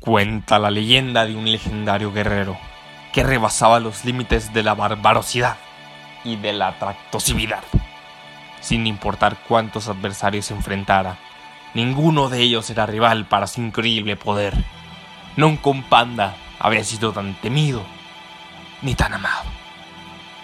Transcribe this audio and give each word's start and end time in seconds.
Cuenta 0.00 0.58
la 0.58 0.70
leyenda 0.70 1.26
de 1.26 1.36
un 1.36 1.52
legendario 1.52 2.10
guerrero 2.10 2.56
que 3.12 3.22
rebasaba 3.22 3.80
los 3.80 4.06
límites 4.06 4.54
de 4.54 4.62
la 4.62 4.74
barbarosidad 4.74 5.58
y 6.24 6.36
de 6.36 6.54
la 6.54 6.78
tractosividad. 6.78 7.62
Sin 8.62 8.86
importar 8.86 9.36
cuántos 9.46 9.88
adversarios 9.88 10.50
enfrentara, 10.52 11.18
ninguno 11.74 12.30
de 12.30 12.40
ellos 12.40 12.70
era 12.70 12.86
rival 12.86 13.26
para 13.26 13.46
su 13.46 13.60
increíble 13.60 14.16
poder. 14.16 14.54
Nunca 15.36 15.68
un 15.68 15.82
panda 15.82 16.34
había 16.58 16.82
sido 16.82 17.12
tan 17.12 17.34
temido 17.34 17.82
ni 18.80 18.94
tan 18.94 19.12
amado. 19.12 19.50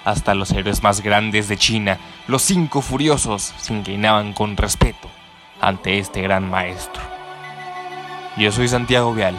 Hasta 0.04 0.34
los 0.34 0.50
héroes 0.50 0.82
más 0.82 1.00
grandes 1.00 1.48
de 1.48 1.56
China, 1.56 1.98
los 2.28 2.42
cinco 2.42 2.82
furiosos, 2.82 3.54
se 3.56 3.72
inclinaban 3.72 4.34
con 4.34 4.54
respeto 4.58 5.08
ante 5.62 5.98
este 5.98 6.20
gran 6.20 6.50
maestro. 6.50 7.15
Yo 8.38 8.52
soy 8.52 8.68
Santiago 8.68 9.14
Vial. 9.14 9.34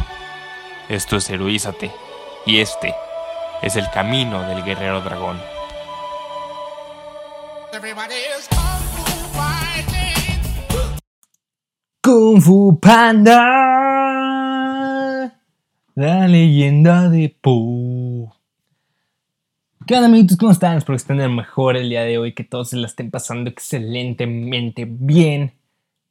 Esto 0.89 1.18
es 1.18 1.29
Heroízate. 1.29 1.91
Y 2.47 2.57
este 2.61 2.96
es 3.61 3.75
el 3.75 3.87
camino 3.92 4.42
del 4.50 4.64
guerrero 4.64 5.01
dragón. 5.01 5.37
Kung 12.01 12.42
Fu 12.42 12.79
Panda. 12.79 13.36
La 15.93 16.28
leyenda 16.28 17.07
de 17.09 17.37
Po. 17.39 18.36
¿Qué 19.86 19.93
onda 19.93 20.07
amiguitos? 20.07 20.37
¿Cómo 20.37 20.51
están? 20.51 20.75
Espero 20.75 20.95
que 20.95 21.01
estén 21.01 21.36
mejor 21.36 21.78
el 21.78 21.89
día 21.89 22.01
de 22.01 22.18
hoy, 22.18 22.34
que 22.34 22.43
todos 22.43 22.71
se 22.71 22.78
la 22.78 22.87
estén 22.87 23.11
pasando 23.11 23.51
excelentemente 23.51 24.87
bien. 24.89 25.54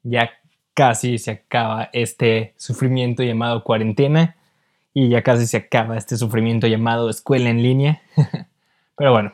Ya 0.05 0.31
casi 0.77 1.17
se 1.17 1.31
acaba 1.31 1.89
este 1.95 2.53
sufrimiento 2.59 3.23
llamado 3.23 3.65
cuarentena 3.65 4.37
y 4.93 5.09
ya 5.09 5.23
casi 5.23 5.47
se 5.47 5.57
acaba 5.57 5.97
este 5.97 6.19
sufrimiento 6.19 6.67
llamado 6.67 7.09
escuela 7.09 7.49
en 7.49 7.63
línea. 7.63 8.03
Pero 8.97 9.11
bueno, 9.11 9.33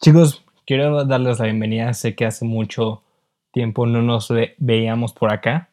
chicos, 0.00 0.44
quiero 0.64 1.04
darles 1.04 1.40
la 1.40 1.46
bienvenida. 1.46 1.92
Sé 1.94 2.14
que 2.14 2.26
hace 2.26 2.44
mucho 2.44 3.02
tiempo 3.50 3.86
no 3.86 4.02
nos 4.02 4.32
veíamos 4.58 5.12
por 5.12 5.32
acá 5.32 5.68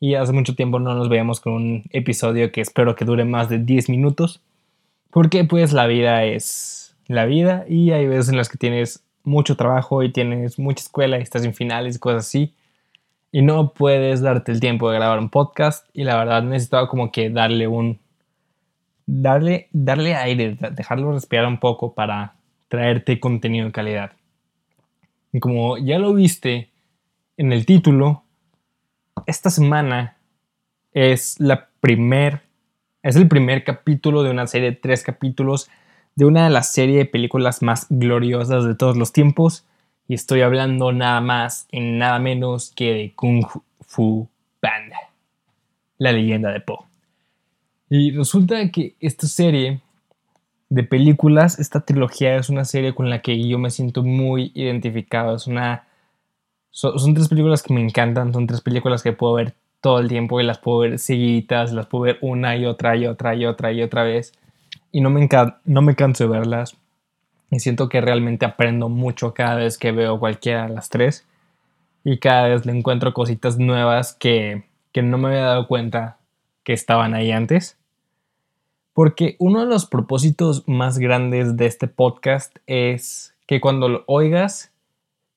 y 0.00 0.16
hace 0.16 0.34
mucho 0.34 0.54
tiempo 0.54 0.80
no 0.80 0.94
nos 0.94 1.08
veíamos 1.08 1.40
con 1.40 1.54
un 1.54 1.84
episodio 1.90 2.52
que 2.52 2.60
espero 2.60 2.94
que 2.94 3.06
dure 3.06 3.24
más 3.24 3.48
de 3.48 3.58
10 3.58 3.88
minutos. 3.88 4.42
Porque 5.10 5.44
pues 5.44 5.72
la 5.72 5.86
vida 5.86 6.24
es 6.24 6.94
la 7.06 7.24
vida 7.24 7.64
y 7.66 7.92
hay 7.92 8.06
veces 8.06 8.28
en 8.28 8.36
las 8.36 8.50
que 8.50 8.58
tienes 8.58 9.02
mucho 9.24 9.56
trabajo 9.56 10.02
y 10.02 10.12
tienes 10.12 10.58
mucha 10.58 10.82
escuela 10.82 11.18
y 11.18 11.22
estás 11.22 11.42
en 11.46 11.54
finales 11.54 11.96
y 11.96 11.98
cosas 11.98 12.26
así 12.26 12.52
y 13.36 13.42
no 13.42 13.74
puedes 13.74 14.22
darte 14.22 14.50
el 14.50 14.60
tiempo 14.60 14.90
de 14.90 14.96
grabar 14.96 15.18
un 15.18 15.28
podcast 15.28 15.86
y 15.92 16.04
la 16.04 16.16
verdad 16.16 16.42
necesitaba 16.42 16.88
como 16.88 17.12
que 17.12 17.28
darle 17.28 17.66
un 17.66 18.00
darle 19.04 19.68
darle 19.72 20.14
aire, 20.14 20.56
dejarlo 20.72 21.12
respirar 21.12 21.46
un 21.46 21.60
poco 21.60 21.92
para 21.92 22.36
traerte 22.68 23.20
contenido 23.20 23.66
de 23.66 23.72
calidad. 23.72 24.12
Y 25.34 25.40
como 25.40 25.76
ya 25.76 25.98
lo 25.98 26.14
viste 26.14 26.70
en 27.36 27.52
el 27.52 27.66
título, 27.66 28.22
esta 29.26 29.50
semana 29.50 30.16
es 30.94 31.38
la 31.38 31.68
primer 31.82 32.40
es 33.02 33.16
el 33.16 33.28
primer 33.28 33.64
capítulo 33.64 34.22
de 34.22 34.30
una 34.30 34.46
serie 34.46 34.70
de 34.70 34.76
tres 34.76 35.02
capítulos 35.02 35.68
de 36.14 36.24
una 36.24 36.44
de 36.44 36.50
las 36.50 36.72
series 36.72 36.96
de 36.96 37.04
películas 37.04 37.60
más 37.60 37.86
gloriosas 37.90 38.64
de 38.64 38.74
todos 38.74 38.96
los 38.96 39.12
tiempos 39.12 39.66
y 40.08 40.14
estoy 40.14 40.42
hablando 40.42 40.92
nada 40.92 41.20
más 41.20 41.66
y 41.70 41.80
nada 41.80 42.18
menos 42.18 42.72
que 42.74 42.92
de 42.92 43.12
Kung 43.14 43.44
Fu 43.80 44.28
Panda, 44.60 44.96
la 45.98 46.12
leyenda 46.12 46.52
de 46.52 46.60
Po. 46.60 46.86
Y 47.88 48.12
resulta 48.12 48.70
que 48.70 48.94
esta 49.00 49.26
serie 49.26 49.80
de 50.68 50.82
películas, 50.82 51.58
esta 51.58 51.80
trilogía 51.80 52.36
es 52.36 52.48
una 52.48 52.64
serie 52.64 52.94
con 52.94 53.10
la 53.10 53.20
que 53.20 53.48
yo 53.48 53.58
me 53.58 53.70
siento 53.70 54.02
muy 54.02 54.52
identificado. 54.54 55.36
Es 55.36 55.46
una, 55.46 55.86
son, 56.70 57.14
tres 57.14 57.28
películas 57.28 57.62
que 57.62 57.74
me 57.74 57.80
encantan, 57.80 58.32
son 58.32 58.46
tres 58.46 58.60
películas 58.60 59.02
que 59.02 59.12
puedo 59.12 59.34
ver 59.34 59.54
todo 59.80 60.00
el 60.00 60.08
tiempo 60.08 60.40
y 60.40 60.44
las 60.44 60.58
puedo 60.58 60.78
ver 60.78 60.98
seguiditas, 60.98 61.72
las 61.72 61.86
puedo 61.86 62.04
ver 62.04 62.18
una 62.22 62.56
y 62.56 62.64
otra 62.64 62.96
y 62.96 63.06
otra 63.06 63.34
y 63.34 63.44
otra 63.46 63.72
y 63.72 63.82
otra 63.82 64.02
vez. 64.02 64.32
Y 64.90 65.00
no 65.00 65.10
me, 65.10 65.28
no 65.64 65.82
me 65.82 65.94
canso 65.94 66.24
de 66.24 66.30
verlas 66.30 66.76
y 67.50 67.60
siento 67.60 67.88
que 67.88 68.00
realmente 68.00 68.44
aprendo 68.44 68.88
mucho 68.88 69.34
cada 69.34 69.56
vez 69.56 69.78
que 69.78 69.92
veo 69.92 70.18
cualquiera 70.18 70.66
de 70.66 70.74
las 70.74 70.88
tres. 70.88 71.26
Y 72.04 72.18
cada 72.18 72.48
vez 72.48 72.66
le 72.66 72.72
encuentro 72.76 73.14
cositas 73.14 73.58
nuevas 73.58 74.14
que, 74.14 74.64
que 74.92 75.02
no 75.02 75.18
me 75.18 75.28
había 75.28 75.42
dado 75.42 75.68
cuenta 75.68 76.18
que 76.64 76.72
estaban 76.72 77.14
ahí 77.14 77.30
antes. 77.30 77.78
Porque 78.92 79.36
uno 79.38 79.60
de 79.60 79.66
los 79.66 79.86
propósitos 79.86 80.66
más 80.66 80.98
grandes 80.98 81.56
de 81.56 81.66
este 81.66 81.86
podcast 81.86 82.56
es 82.66 83.34
que 83.46 83.60
cuando 83.60 83.88
lo 83.88 84.04
oigas, 84.06 84.72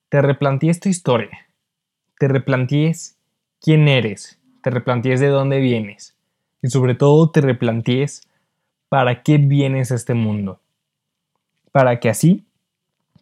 te 0.10 0.22
replantees 0.22 0.80
tu 0.80 0.90
historia. 0.90 1.48
Te 2.18 2.28
replantees 2.28 3.18
quién 3.62 3.88
eres. 3.88 4.40
Te 4.64 4.70
replantees 4.70 5.20
de 5.20 5.28
dónde 5.28 5.60
vienes. 5.60 6.16
Y 6.62 6.70
sobre 6.70 6.96
todo 6.96 7.30
te 7.30 7.42
replantees 7.42 8.28
para 8.90 9.22
qué 9.22 9.38
vienes 9.38 9.92
a 9.92 9.96
este 9.96 10.14
mundo 10.16 10.60
para 11.72 12.00
que 12.00 12.10
así 12.10 12.46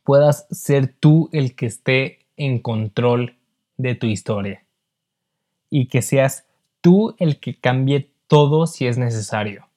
puedas 0.03 0.47
ser 0.52 0.88
tú 0.88 1.30
el 1.31 1.56
que 1.56 1.66
esté 1.66 2.19
en 2.38 2.59
control 2.59 3.35
de 3.78 3.96
tu 3.96 4.08
historia 4.08 4.63
y 5.69 5.88
que 5.88 6.02
seas 6.02 6.47
tú 6.81 7.16
el 7.19 7.40
que 7.40 7.59
cambie 7.59 8.12
todo 8.28 8.68
si 8.68 8.88
es 8.88 8.97
necesario. 8.97 9.68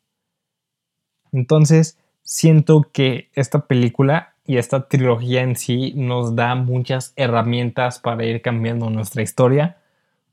Entonces, 1.33 1.99
siento 2.23 2.89
que 2.93 3.31
esta 3.35 3.67
película 3.67 4.35
y 4.47 4.57
esta 4.57 4.89
trilogía 4.89 5.43
en 5.43 5.57
sí 5.57 5.93
nos 5.95 6.35
da 6.35 6.55
muchas 6.55 7.13
herramientas 7.17 7.99
para 7.99 8.25
ir 8.25 8.43
cambiando 8.43 8.91
nuestra 8.91 9.23
historia, 9.23 9.79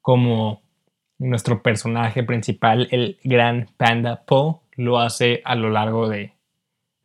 como 0.02 0.62
nuestro 1.20 1.62
personaje 1.62 2.24
principal, 2.24 2.88
el 2.92 3.20
gran 3.24 3.70
Panda 3.78 4.24
Po, 4.26 4.62
lo 4.76 5.00
hace 5.00 5.42
a 5.44 5.56
lo 5.56 5.70
largo 5.70 6.08
de 6.08 6.34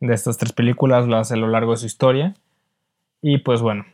de 0.07 0.13
estas 0.13 0.37
tres 0.37 0.51
películas, 0.51 1.07
hace 1.13 1.35
a 1.35 1.37
lo 1.37 1.47
largo 1.47 1.71
de 1.71 1.77
su 1.77 1.85
historia. 1.85 2.33
Y 3.21 3.37
pues 3.39 3.61
bueno, 3.61 3.85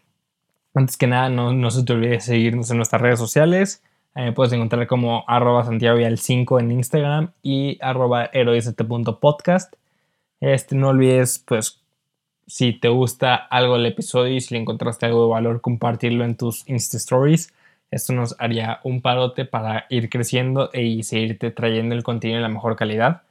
antes 0.73 0.97
que 0.97 1.07
nada, 1.07 1.29
no, 1.29 1.71
se 1.71 1.83
te 1.83 1.93
olvide 1.93 2.19
seguirnos 2.19 2.71
en 2.71 2.77
nuestras 2.77 3.01
redes 3.01 3.19
sociales. 3.19 3.83
me 4.15 4.33
puedes 4.33 4.51
encontrar 4.53 4.87
como 4.87 5.23
arroba 5.27 5.63
Santiago 5.65 5.99
5 6.15 6.59
en 6.59 6.71
Instagram 6.71 7.31
y 7.43 7.77
arroba 7.81 8.31
podcast 9.21 9.75
Este, 10.39 10.75
no 10.75 10.89
olvides, 10.89 11.43
pues, 11.47 11.81
si 12.47 12.73
te 12.73 12.89
gusta 12.89 13.35
algo 13.35 13.75
del 13.75 13.85
episodio 13.85 14.35
y 14.35 14.41
si 14.41 14.55
le 14.55 14.61
encontraste 14.61 15.05
algo 15.05 15.25
de 15.25 15.31
valor, 15.31 15.61
compartirlo 15.61 16.25
en 16.25 16.35
tus 16.35 16.67
Insta 16.67 16.97
Stories. 16.97 17.53
Esto 17.91 18.13
nos 18.13 18.35
haría 18.39 18.79
un 18.83 19.01
parote 19.01 19.45
para 19.45 19.85
ir 19.89 20.09
creciendo 20.09 20.71
y 20.73 21.03
seguirte 21.03 21.51
trayendo 21.51 21.93
el 21.93 22.03
contenido 22.03 22.37
de 22.37 22.43
la 22.43 22.49
mejor 22.49 22.75
calidad 22.75 23.21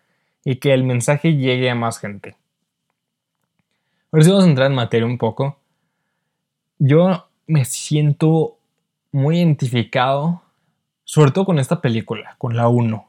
y 0.45 0.57
que 0.57 0.73
el 0.73 0.85
mensaje 0.85 1.35
llegue 1.35 1.71
a 1.71 1.75
más 1.75 1.99
gente. 1.99 2.37
Ahora 4.11 4.25
sí 4.25 4.31
vamos 4.31 4.47
a 4.47 4.49
entrar 4.49 4.71
en 4.71 4.75
materia 4.75 5.07
un 5.07 5.19
poco. 5.19 5.59
Yo 6.79 7.29
me 7.47 7.67
siento 7.67 8.57
muy 9.13 9.37
identificado, 9.37 10.41
sobre 11.05 11.31
todo 11.31 11.45
con 11.45 11.59
esta 11.59 11.83
película, 11.83 12.35
con 12.39 12.57
la 12.57 12.69
1. 12.69 13.07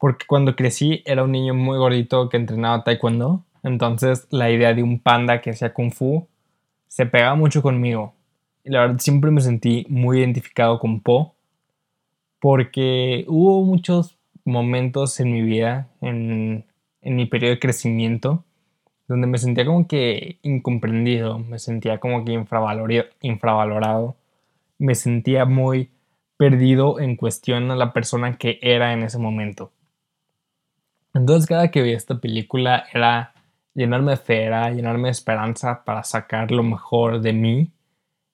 Porque 0.00 0.26
cuando 0.26 0.56
crecí 0.56 1.04
era 1.06 1.22
un 1.22 1.30
niño 1.30 1.54
muy 1.54 1.78
gordito 1.78 2.28
que 2.28 2.36
entrenaba 2.36 2.82
taekwondo. 2.82 3.44
Entonces 3.62 4.26
la 4.30 4.50
idea 4.50 4.74
de 4.74 4.82
un 4.82 4.98
panda 4.98 5.40
que 5.40 5.50
hacía 5.50 5.72
kung 5.72 5.92
fu 5.92 6.26
se 6.88 7.06
pegaba 7.06 7.36
mucho 7.36 7.62
conmigo. 7.62 8.14
Y 8.64 8.70
la 8.70 8.80
verdad 8.80 8.98
siempre 8.98 9.30
me 9.30 9.42
sentí 9.42 9.86
muy 9.88 10.18
identificado 10.18 10.80
con 10.80 11.02
Po. 11.02 11.36
Porque 12.40 13.24
hubo 13.28 13.62
muchos 13.62 14.16
momentos 14.44 15.20
en 15.20 15.32
mi 15.32 15.42
vida, 15.42 15.88
en, 16.00 16.64
en 17.00 17.14
mi 17.14 17.26
periodo 17.26 17.54
de 17.54 17.60
crecimiento, 17.60 18.42
donde 19.08 19.26
me 19.26 19.38
sentía 19.38 19.66
como 19.66 19.86
que 19.86 20.38
incomprendido, 20.42 21.38
me 21.38 21.58
sentía 21.58 21.98
como 21.98 22.24
que 22.24 22.32
infravalorado, 22.32 24.16
me 24.78 24.94
sentía 24.94 25.44
muy 25.44 25.90
perdido 26.36 27.00
en 27.00 27.16
cuestión 27.16 27.70
a 27.70 27.76
la 27.76 27.92
persona 27.92 28.36
que 28.38 28.58
era 28.62 28.92
en 28.92 29.02
ese 29.02 29.18
momento. 29.18 29.72
Entonces 31.12 31.48
cada 31.48 31.70
que 31.70 31.82
veía 31.82 31.96
esta 31.96 32.18
película 32.18 32.84
era 32.92 33.34
llenarme 33.74 34.12
de 34.12 34.16
fe, 34.16 34.44
era 34.44 34.70
llenarme 34.70 35.08
de 35.08 35.12
esperanza 35.12 35.84
para 35.84 36.02
sacar 36.02 36.50
lo 36.50 36.62
mejor 36.62 37.20
de 37.20 37.32
mí 37.32 37.70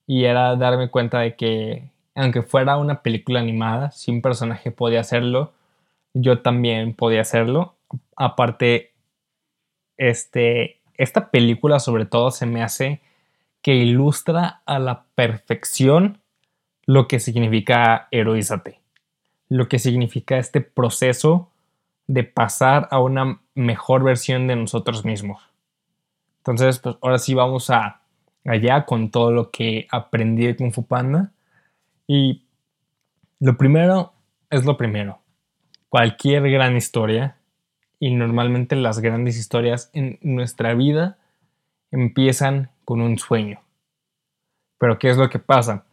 y 0.07 0.25
era 0.25 0.55
darme 0.55 0.89
cuenta 0.89 1.19
de 1.19 1.35
que 1.35 1.91
aunque 2.15 2.41
fuera 2.41 2.77
una 2.77 3.01
película 3.01 3.39
animada, 3.39 3.91
si 3.91 4.11
un 4.11 4.21
personaje 4.21 4.71
podía 4.71 4.99
hacerlo, 4.99 5.53
yo 6.13 6.41
también 6.41 6.93
podía 6.93 7.21
hacerlo. 7.21 7.75
Aparte, 8.15 8.90
este, 10.01 10.81
esta 10.95 11.29
película 11.29 11.79
sobre 11.79 12.05
todo 12.05 12.31
se 12.31 12.47
me 12.47 12.63
hace 12.63 13.01
que 13.61 13.75
ilustra 13.75 14.63
a 14.65 14.79
la 14.79 15.05
perfección 15.13 16.19
lo 16.87 17.07
que 17.07 17.19
significa 17.19 18.07
heroízate, 18.09 18.81
lo 19.47 19.69
que 19.69 19.77
significa 19.77 20.39
este 20.39 20.61
proceso 20.61 21.51
de 22.07 22.23
pasar 22.23 22.87
a 22.89 22.99
una 22.99 23.41
mejor 23.53 24.03
versión 24.03 24.47
de 24.47 24.55
nosotros 24.55 25.05
mismos. 25.05 25.41
Entonces, 26.37 26.79
pues 26.79 26.95
ahora 27.01 27.19
sí 27.19 27.35
vamos 27.35 27.69
a 27.69 28.01
allá 28.43 28.85
con 28.85 29.11
todo 29.11 29.31
lo 29.31 29.51
que 29.51 29.87
aprendí 29.91 30.47
de 30.47 30.55
Kung 30.55 30.73
Fu 30.73 30.87
Panda. 30.87 31.31
Y 32.07 32.47
lo 33.39 33.55
primero 33.55 34.13
es 34.49 34.65
lo 34.65 34.77
primero. 34.77 35.21
Cualquier 35.89 36.49
gran 36.49 36.75
historia, 36.75 37.37
y 38.01 38.15
normalmente 38.15 38.75
las 38.75 38.99
grandes 38.99 39.37
historias 39.37 39.91
en 39.93 40.17
nuestra 40.23 40.73
vida 40.73 41.19
empiezan 41.91 42.71
con 42.83 42.99
un 42.99 43.19
sueño. 43.19 43.61
Pero 44.79 44.97
¿qué 44.97 45.11
es 45.11 45.17
lo 45.17 45.29
que 45.29 45.37
pasa? 45.37 45.85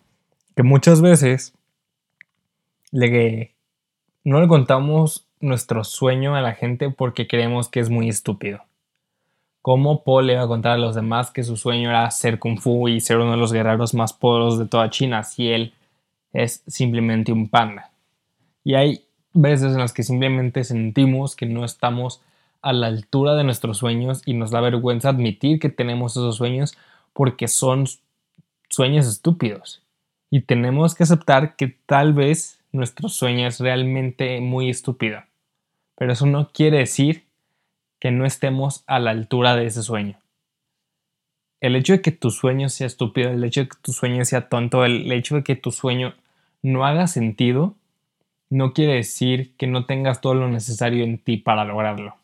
Que 0.57 0.63
muchas 0.63 1.03
veces 1.03 1.53
no 4.25 4.41
le 4.41 4.49
contamos 4.49 5.27
nuestro 5.39 5.85
sueño 5.85 6.35
a 6.35 6.41
la 6.41 6.55
gente 6.55 6.89
porque 6.89 7.29
creemos 7.29 7.69
que 7.69 7.81
es 7.81 7.91
muy 7.91 8.09
estúpido. 8.09 8.61
¿Cómo 9.61 10.03
Paul 10.03 10.29
le 10.29 10.37
va 10.37 10.45
a 10.45 10.49
contar 10.49 10.73
a 10.73 10.79
los 10.79 10.95
demás 10.95 11.31
que 11.31 11.45
su 11.45 11.59
sueño 11.59 11.91
era 11.91 12.11
ser 12.11 12.39
kung 12.39 12.59
fu 12.59 12.89
y 12.89 13.03
ser 13.03 13.19
uno 13.19 13.33
de 13.33 13.37
los 13.37 13.53
guerreros 13.53 13.93
más 13.93 14.15
poderosos 14.15 14.59
de 14.59 14.67
toda 14.67 14.89
China 14.89 15.25
si 15.25 15.51
él 15.51 15.75
es 16.33 16.63
simplemente 16.67 17.33
un 17.33 17.51
panda? 17.51 17.91
Y 18.65 18.77
hay 18.77 19.08
veces 19.41 19.73
en 19.73 19.79
las 19.79 19.93
que 19.93 20.03
simplemente 20.03 20.65
sentimos 20.65 21.37
que 21.37 21.47
no 21.47 21.65
estamos 21.65 22.21
a 22.61 22.73
la 22.73 22.89
altura 22.89 23.35
de 23.37 23.45
nuestros 23.45 23.79
sueños 23.79 24.23
y 24.27 24.35
nos 24.35 24.51
da 24.51 24.61
vergüenza 24.61 25.11
admitir 25.11 25.61
que 25.61 25.69
tenemos 25.69 26.13
esos 26.13 26.37
sueños 26.37 26.77
porque 27.13 27.49
son 27.49 27.87
sueños 28.69 29.07
estúpidos. 29.07 29.83
Y 30.31 30.43
tenemos 30.43 30.95
que 30.95 31.05
aceptar 31.05 31.57
que 31.57 31.69
tal 31.87 32.13
vez 32.13 32.61
nuestro 32.73 33.09
sueño 33.09 33.47
es 33.47 33.61
realmente 33.61 34.41
muy 34.41 34.69
estúpido. 34.69 35.23
Pero 35.97 36.13
eso 36.13 36.27
no 36.27 36.51
quiere 36.53 36.79
decir 36.79 37.25
que 38.01 38.11
no 38.11 38.27
estemos 38.27 38.85
a 38.87 38.99
la 38.99 39.11
altura 39.11 39.57
de 39.57 39.67
ese 39.67 39.83
sueño. 39.83 40.19
El 41.61 41.75
hecho 41.75 41.95
de 41.95 42.03
que 42.03 42.13
tu 42.13 42.31
sueño 42.31 42.69
sea 42.69 42.87
estúpido, 42.87 43.31
el 43.31 43.43
hecho 43.43 43.63
de 43.63 43.69
que 43.69 43.77
tu 43.83 43.93
sueño 43.93 44.25
sea 44.25 44.49
tonto, 44.49 44.85
el 44.85 45.11
hecho 45.11 45.37
de 45.37 45.43
que 45.43 45.57
tu 45.57 45.73
sueño 45.73 46.15
no 46.63 46.87
haga 46.87 47.07
sentido, 47.07 47.75
no 48.51 48.73
quiere 48.73 48.95
decir 48.95 49.55
que 49.57 49.67
no 49.67 49.87
tengas 49.87 50.21
todo 50.21 50.35
lo 50.35 50.49
necesario 50.49 51.05
en 51.05 51.19
ti 51.19 51.37
para 51.37 51.65
lograrlo. 51.65 52.17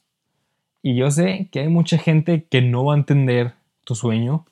Y 0.83 0.97
yo 0.97 1.11
sé 1.11 1.49
que 1.51 1.61
hay 1.61 1.69
mucha 1.69 1.99
gente 1.99 2.45
que 2.45 2.63
no 2.63 2.85
va 2.85 2.95
a 2.95 2.99
entender 2.99 3.55
tu 3.85 3.95
sueño, 3.95 4.47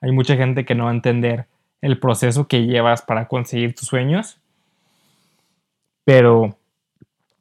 hay 0.00 0.12
mucha 0.12 0.36
gente 0.36 0.64
que 0.64 0.74
no 0.74 0.84
va 0.84 0.90
a 0.90 0.94
entender 0.94 1.46
el 1.80 1.98
proceso 1.98 2.46
que 2.46 2.66
llevas 2.66 3.02
para 3.02 3.28
conseguir 3.28 3.74
tus 3.74 3.88
sueños, 3.88 4.38
pero 6.04 6.56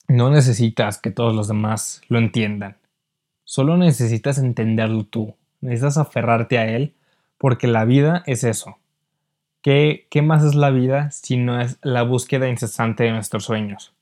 no 0.08 0.30
necesitas 0.30 0.98
que 0.98 1.12
todos 1.12 1.36
los 1.36 1.48
demás 1.48 2.02
lo 2.08 2.18
entiendan. 2.18 2.78
Solo 3.44 3.78
necesitas 3.78 4.38
entenderlo 4.38 5.04
tú, 5.04 5.36
necesitas 5.62 5.98
aferrarte 5.98 6.58
a 6.58 6.68
él, 6.68 6.94
porque 7.38 7.68
la 7.68 7.86
vida 7.86 8.24
es 8.26 8.44
eso. 8.44 8.78
¿Qué, 9.62 10.08
¿Qué 10.10 10.22
más 10.24 10.44
es 10.44 10.56
la 10.56 10.72
vida 10.72 11.12
si 11.12 11.38
no 11.38 11.62
es 11.62 11.78
la 11.84 12.02
búsqueda 12.02 12.50
incesante 12.50 13.04
de 13.04 13.12
nuestros 13.12 13.46
sueños? 13.46 13.94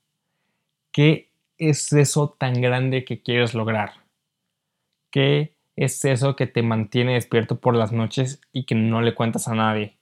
¿Qué 0.90 1.28
es 1.58 1.92
eso 1.92 2.34
tan 2.38 2.54
grande 2.62 3.04
que 3.04 3.20
quieres 3.20 3.54
lograr? 3.54 3.92
¿Qué 5.10 5.52
es 5.76 6.04
eso 6.04 6.34
que 6.34 6.46
te 6.46 6.62
mantiene 6.62 7.14
despierto 7.14 7.60
por 7.60 7.76
las 7.76 7.92
noches 7.92 8.40
y 8.52 8.64
que 8.64 8.74
no 8.74 9.02
le 9.02 9.14
cuentas 9.14 9.48
a 9.48 9.54
nadie? 9.54 9.96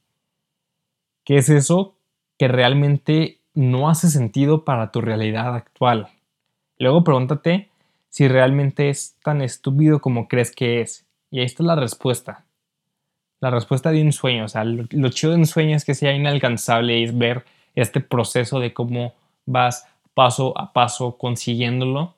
¿Qué 1.24 1.38
es 1.38 1.48
eso 1.48 1.96
que 2.38 2.46
realmente 2.46 3.40
no 3.54 3.88
hace 3.90 4.08
sentido 4.08 4.64
para 4.64 4.92
tu 4.92 5.00
realidad 5.00 5.54
actual? 5.56 6.08
Luego 6.78 7.02
pregúntate 7.02 7.68
si 8.08 8.28
realmente 8.28 8.90
es 8.90 9.16
tan 9.24 9.42
estúpido 9.42 10.00
como 10.00 10.28
crees 10.28 10.54
que 10.54 10.80
es. 10.80 11.04
Y 11.30 11.40
ahí 11.40 11.46
está 11.46 11.64
la 11.64 11.74
respuesta. 11.74 12.44
La 13.40 13.50
respuesta 13.50 13.90
de 13.90 14.02
un 14.02 14.12
sueño. 14.12 14.44
O 14.44 14.48
sea, 14.48 14.64
lo, 14.64 15.08
chido 15.10 15.32
de 15.32 15.38
un 15.38 15.46
sueño 15.46 15.76
es 15.76 15.84
que 15.84 15.94
sea 15.94 16.14
inalcanzable 16.14 16.98
y 16.98 17.04
es 17.04 17.16
ver 17.16 17.44
este 17.74 18.00
proceso 18.00 18.60
de 18.60 18.72
cómo 18.72 19.14
vas 19.46 19.86
paso 20.14 20.58
a 20.58 20.72
paso 20.72 21.16
consiguiéndolo. 21.16 22.14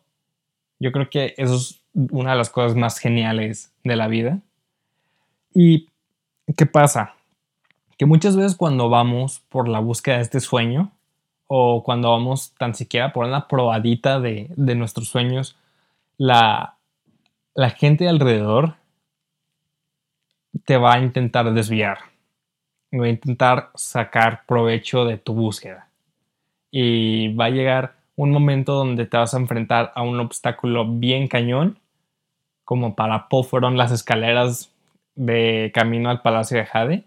Yo 0.78 0.93
creo 0.93 1.11
que 1.11 1.34
eso 1.37 1.56
es 1.56 1.82
una 1.93 2.32
de 2.32 2.38
las 2.38 2.50
cosas 2.50 2.76
más 2.76 2.99
geniales 2.99 3.72
de 3.84 3.96
la 3.96 4.08
vida. 4.08 4.40
¿Y 5.55 5.88
qué 6.56 6.67
pasa? 6.67 7.14
Que 7.99 8.06
muchas 8.06 8.37
veces 8.37 8.56
cuando 8.56 8.88
vamos 8.88 9.43
por 9.50 9.69
la 9.69 9.81
búsqueda 9.81 10.17
de 10.17 10.22
este 10.22 10.40
sueño, 10.40 10.93
o 11.52 11.82
cuando 11.82 12.11
vamos 12.11 12.55
tan 12.58 12.76
siquiera 12.76 13.12
por 13.12 13.26
una 13.26 13.49
probadita 13.49 14.20
de, 14.20 14.50
de 14.55 14.76
nuestros 14.76 15.08
sueños, 15.08 15.56
la, 16.17 16.76
la 17.55 17.70
gente 17.70 18.08
alrededor 18.08 18.76
te 20.70 20.76
va 20.76 20.94
a 20.94 21.00
intentar 21.00 21.52
desviar. 21.52 21.99
Va 22.94 23.06
a 23.06 23.08
intentar 23.08 23.70
sacar 23.75 24.46
provecho 24.46 25.05
de 25.05 25.19
tu 25.19 25.34
búsqueda. 25.34 25.88
Y 26.70 27.34
va 27.34 27.46
a 27.46 27.50
llegar 27.50 27.96
un 28.14 28.31
momento 28.31 28.75
donde 28.75 29.05
te 29.05 29.17
vas 29.17 29.34
a 29.34 29.38
enfrentar 29.38 29.90
a 29.96 30.02
un 30.02 30.20
obstáculo 30.20 30.87
bien 30.87 31.26
cañón, 31.26 31.81
como 32.64 32.94
para 32.94 33.28
Paul 33.28 33.44
fueron 33.44 33.76
las 33.76 33.90
escaleras 33.90 34.72
de 35.17 35.72
camino 35.75 36.08
al 36.08 36.22
Palacio 36.22 36.58
de 36.58 36.67
Jade. 36.67 37.05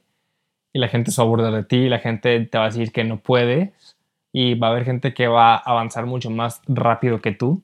Y 0.73 0.79
la 0.79 0.89
gente 0.89 1.11
se 1.11 1.21
aburre 1.21 1.49
de 1.49 1.63
ti, 1.63 1.87
la 1.87 1.99
gente 1.99 2.37
te 2.41 2.57
va 2.57 2.65
a 2.65 2.67
decir 2.67 2.91
que 2.91 3.05
no 3.05 3.21
puedes. 3.21 3.95
Y 4.33 4.55
va 4.55 4.67
a 4.67 4.71
haber 4.71 4.83
gente 4.83 5.13
que 5.13 5.27
va 5.27 5.55
a 5.55 5.71
avanzar 5.71 6.05
mucho 6.05 6.29
más 6.29 6.61
rápido 6.67 7.21
que 7.21 7.31
tú 7.31 7.63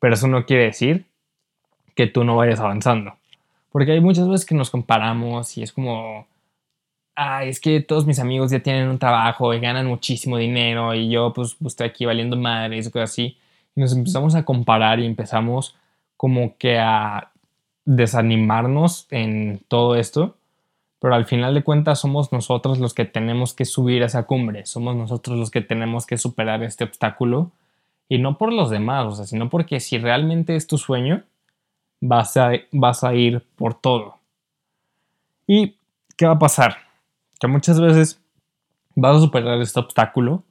pero 0.00 0.14
eso 0.14 0.26
no 0.26 0.44
quiere 0.46 0.64
decir 0.64 1.06
que 1.94 2.06
tú 2.08 2.24
no 2.24 2.34
vayas 2.36 2.60
avanzando. 2.60 3.16
Porque 3.76 3.92
hay 3.92 4.00
muchas 4.00 4.26
veces 4.26 4.46
que 4.46 4.54
nos 4.54 4.70
comparamos 4.70 5.58
y 5.58 5.62
es 5.62 5.70
como, 5.70 6.26
ay, 7.14 7.50
es 7.50 7.60
que 7.60 7.82
todos 7.82 8.06
mis 8.06 8.18
amigos 8.18 8.50
ya 8.50 8.60
tienen 8.60 8.88
un 8.88 8.98
trabajo 8.98 9.52
y 9.52 9.60
ganan 9.60 9.86
muchísimo 9.86 10.38
dinero 10.38 10.94
y 10.94 11.10
yo 11.10 11.34
pues, 11.34 11.56
pues 11.60 11.74
estoy 11.74 11.88
aquí 11.88 12.06
valiendo 12.06 12.38
madre 12.38 12.78
y 12.78 12.84
cosas 12.84 13.10
así. 13.10 13.36
Y 13.74 13.82
nos 13.82 13.94
empezamos 13.94 14.34
a 14.34 14.46
comparar 14.46 14.98
y 14.98 15.04
empezamos 15.04 15.76
como 16.16 16.56
que 16.56 16.78
a 16.78 17.32
desanimarnos 17.84 19.08
en 19.10 19.60
todo 19.68 19.94
esto. 19.94 20.38
Pero 20.98 21.14
al 21.14 21.26
final 21.26 21.52
de 21.52 21.62
cuentas 21.62 22.00
somos 22.00 22.32
nosotros 22.32 22.78
los 22.78 22.94
que 22.94 23.04
tenemos 23.04 23.52
que 23.52 23.66
subir 23.66 24.02
a 24.04 24.06
esa 24.06 24.22
cumbre, 24.22 24.64
somos 24.64 24.96
nosotros 24.96 25.38
los 25.38 25.50
que 25.50 25.60
tenemos 25.60 26.06
que 26.06 26.16
superar 26.16 26.62
este 26.62 26.84
obstáculo 26.84 27.50
y 28.08 28.20
no 28.20 28.38
por 28.38 28.54
los 28.54 28.70
demás, 28.70 29.04
o 29.04 29.12
sea, 29.12 29.26
sino 29.26 29.50
porque 29.50 29.80
si 29.80 29.98
realmente 29.98 30.56
es 30.56 30.66
tu 30.66 30.78
sueño, 30.78 31.24
vas 32.08 32.36
a, 32.36 32.52
vas 32.72 33.04
a 33.04 33.14
ir 33.14 33.44
por 33.56 33.74
todo. 33.74 34.18
¿Y 35.46 35.76
qué 36.16 36.26
va 36.26 36.32
a 36.32 36.38
pasar? 36.38 36.76
Que 37.38 37.46
muchas 37.46 37.80
veces 37.80 38.20
vas 38.94 39.16
a 39.16 39.20
superar 39.20 39.60
este 39.60 39.80
obstáculo 39.80 40.42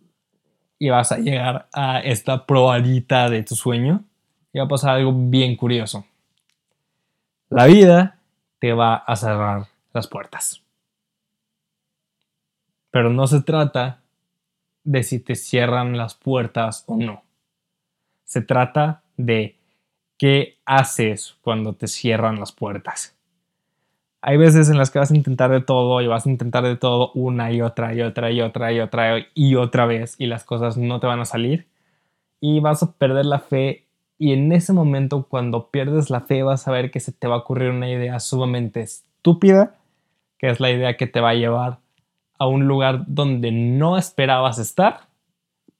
y 0.77 0.89
vas 0.89 1.11
a 1.11 1.17
llegar 1.17 1.67
a 1.73 1.99
esta 1.99 2.45
probadita 2.45 3.29
de 3.29 3.43
tu 3.43 3.55
sueño 3.55 4.03
y 4.53 4.59
va 4.59 4.65
a 4.65 4.69
pasar 4.69 4.95
algo 4.95 5.13
bien 5.13 5.55
curioso. 5.55 6.05
La 7.49 7.65
vida 7.65 8.19
te 8.59 8.73
va 8.73 8.95
a 8.95 9.15
cerrar 9.15 9.67
las 9.93 10.07
puertas. 10.07 10.61
Pero 12.91 13.09
no 13.09 13.27
se 13.27 13.41
trata 13.41 14.01
de 14.83 15.03
si 15.03 15.19
te 15.19 15.35
cierran 15.35 15.97
las 15.97 16.15
puertas 16.15 16.83
o 16.87 16.97
no. 16.97 17.23
Se 18.23 18.41
trata 18.41 19.03
de 19.17 19.54
qué 20.17 20.57
haces 20.65 21.37
cuando 21.41 21.73
te 21.73 21.87
cierran 21.87 22.39
las 22.39 22.51
puertas. 22.51 23.17
Hay 24.21 24.37
veces 24.37 24.69
en 24.69 24.77
las 24.77 24.89
que 24.89 24.99
vas 24.99 25.11
a 25.11 25.15
intentar 25.15 25.51
de 25.51 25.61
todo 25.61 26.01
y 26.01 26.07
vas 26.07 26.25
a 26.25 26.29
intentar 26.29 26.63
de 26.63 26.75
todo 26.75 27.11
una 27.13 27.51
y 27.51 27.61
otra 27.61 27.93
y 27.93 28.01
otra 28.01 28.31
y 28.31 28.41
otra 28.41 28.71
y 28.71 28.79
otra 28.79 29.27
y 29.33 29.55
otra 29.55 29.85
vez 29.85 30.15
y 30.17 30.25
las 30.25 30.43
cosas 30.43 30.77
no 30.77 30.99
te 30.99 31.07
van 31.07 31.19
a 31.19 31.25
salir 31.25 31.67
y 32.41 32.59
vas 32.59 32.81
a 32.81 32.93
perder 32.93 33.25
la 33.25 33.39
fe 33.39 33.85
y 34.17 34.33
en 34.33 34.51
ese 34.51 34.73
momento 34.73 35.27
cuando 35.29 35.69
pierdes 35.69 36.09
la 36.09 36.21
fe 36.21 36.41
vas 36.41 36.67
a 36.67 36.71
ver 36.71 36.89
que 36.89 36.99
se 36.99 37.11
te 37.11 37.27
va 37.27 37.35
a 37.35 37.39
ocurrir 37.39 37.69
una 37.69 37.89
idea 37.89 38.19
sumamente 38.19 38.81
estúpida 38.81 39.75
que 40.39 40.49
es 40.49 40.59
la 40.59 40.71
idea 40.71 40.97
que 40.97 41.05
te 41.05 41.21
va 41.21 41.29
a 41.29 41.35
llevar 41.35 41.79
a 42.39 42.47
un 42.47 42.67
lugar 42.67 43.03
donde 43.07 43.51
no 43.51 43.95
esperabas 43.95 44.57
estar 44.57 45.01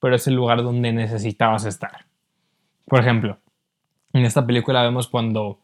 pero 0.00 0.14
es 0.16 0.26
el 0.26 0.34
lugar 0.34 0.62
donde 0.62 0.92
necesitabas 0.92 1.64
estar. 1.64 2.06
Por 2.84 3.00
ejemplo, 3.00 3.38
en 4.18 4.24
esta 4.24 4.46
película 4.46 4.82
vemos 4.82 5.08
cuando 5.08 5.58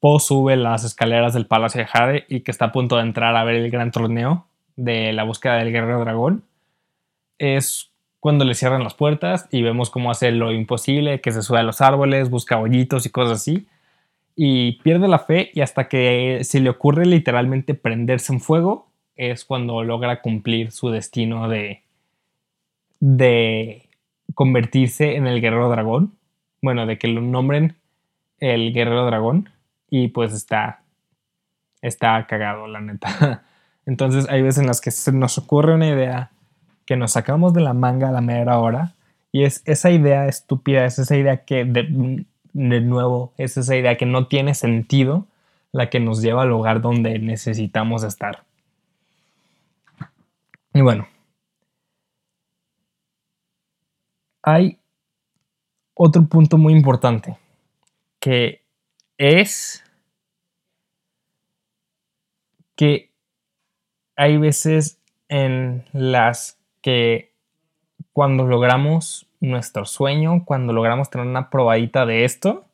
Po 0.00 0.18
sube 0.18 0.56
las 0.56 0.84
escaleras 0.84 1.34
del 1.34 1.46
Palacio 1.46 1.80
de 1.80 1.86
Jade 1.86 2.24
y 2.28 2.40
que 2.40 2.50
está 2.50 2.66
a 2.66 2.72
punto 2.72 2.96
de 2.96 3.02
entrar 3.02 3.36
a 3.36 3.44
ver 3.44 3.56
el 3.56 3.70
gran 3.70 3.90
torneo 3.90 4.46
de 4.76 5.12
la 5.12 5.24
búsqueda 5.24 5.56
del 5.56 5.72
guerrero 5.72 6.00
dragón. 6.00 6.42
Es 7.38 7.90
cuando 8.18 8.44
le 8.44 8.54
cierran 8.54 8.82
las 8.82 8.94
puertas 8.94 9.46
y 9.50 9.62
vemos 9.62 9.90
cómo 9.90 10.10
hace 10.10 10.30
lo 10.30 10.52
imposible, 10.52 11.20
que 11.20 11.32
se 11.32 11.42
sube 11.42 11.58
a 11.58 11.62
los 11.62 11.80
árboles, 11.82 12.30
busca 12.30 12.56
bollitos 12.56 13.04
y 13.04 13.10
cosas 13.10 13.40
así. 13.40 13.66
Y 14.36 14.80
pierde 14.82 15.06
la 15.06 15.18
fe 15.18 15.50
y 15.52 15.60
hasta 15.60 15.88
que 15.88 16.40
se 16.44 16.60
le 16.60 16.70
ocurre 16.70 17.04
literalmente 17.04 17.74
prenderse 17.74 18.32
en 18.32 18.40
fuego, 18.40 18.88
es 19.16 19.44
cuando 19.44 19.84
logra 19.84 20.22
cumplir 20.22 20.72
su 20.72 20.88
destino 20.88 21.48
de, 21.48 21.82
de 23.00 23.90
convertirse 24.34 25.16
en 25.16 25.26
el 25.26 25.42
guerrero 25.42 25.68
dragón 25.68 26.14
bueno, 26.62 26.86
de 26.86 26.98
que 26.98 27.08
lo 27.08 27.20
nombren 27.20 27.76
el 28.40 28.72
guerrero 28.72 29.06
dragón 29.06 29.50
y 29.88 30.08
pues 30.08 30.32
está, 30.32 30.82
está 31.82 32.26
cagado, 32.26 32.66
la 32.66 32.80
neta. 32.80 33.44
Entonces 33.86 34.26
hay 34.28 34.42
veces 34.42 34.60
en 34.60 34.66
las 34.66 34.80
que 34.80 34.90
se 34.90 35.12
nos 35.12 35.38
ocurre 35.38 35.74
una 35.74 35.88
idea 35.88 36.30
que 36.86 36.96
nos 36.96 37.12
sacamos 37.12 37.54
de 37.54 37.60
la 37.60 37.74
manga 37.74 38.08
a 38.08 38.12
la 38.12 38.20
mera 38.20 38.58
hora 38.58 38.94
y 39.32 39.44
es 39.44 39.62
esa 39.64 39.90
idea 39.90 40.26
estúpida, 40.26 40.84
es 40.84 40.98
esa 40.98 41.16
idea 41.16 41.44
que 41.44 41.64
de, 41.64 42.24
de 42.52 42.80
nuevo, 42.80 43.32
es 43.36 43.56
esa 43.56 43.76
idea 43.76 43.96
que 43.96 44.06
no 44.06 44.26
tiene 44.26 44.54
sentido 44.54 45.26
la 45.72 45.88
que 45.88 46.00
nos 46.00 46.20
lleva 46.20 46.42
al 46.42 46.48
lugar 46.48 46.80
donde 46.80 47.18
necesitamos 47.18 48.02
estar. 48.02 48.44
Y 50.72 50.80
bueno, 50.80 51.06
hay 54.42 54.78
otro 55.94 56.24
punto 56.26 56.58
muy 56.58 56.72
importante 56.72 57.36
que 58.20 58.62
es 59.18 59.82
que 62.76 63.10
hay 64.16 64.36
veces 64.36 65.00
en 65.28 65.84
las 65.92 66.58
que 66.82 67.32
cuando 68.12 68.46
logramos 68.46 69.26
nuestro 69.40 69.86
sueño, 69.86 70.44
cuando 70.44 70.72
logramos 70.72 71.10
tener 71.10 71.26
una 71.26 71.50
probadita 71.50 72.04
de 72.06 72.24
esto, 72.24 72.66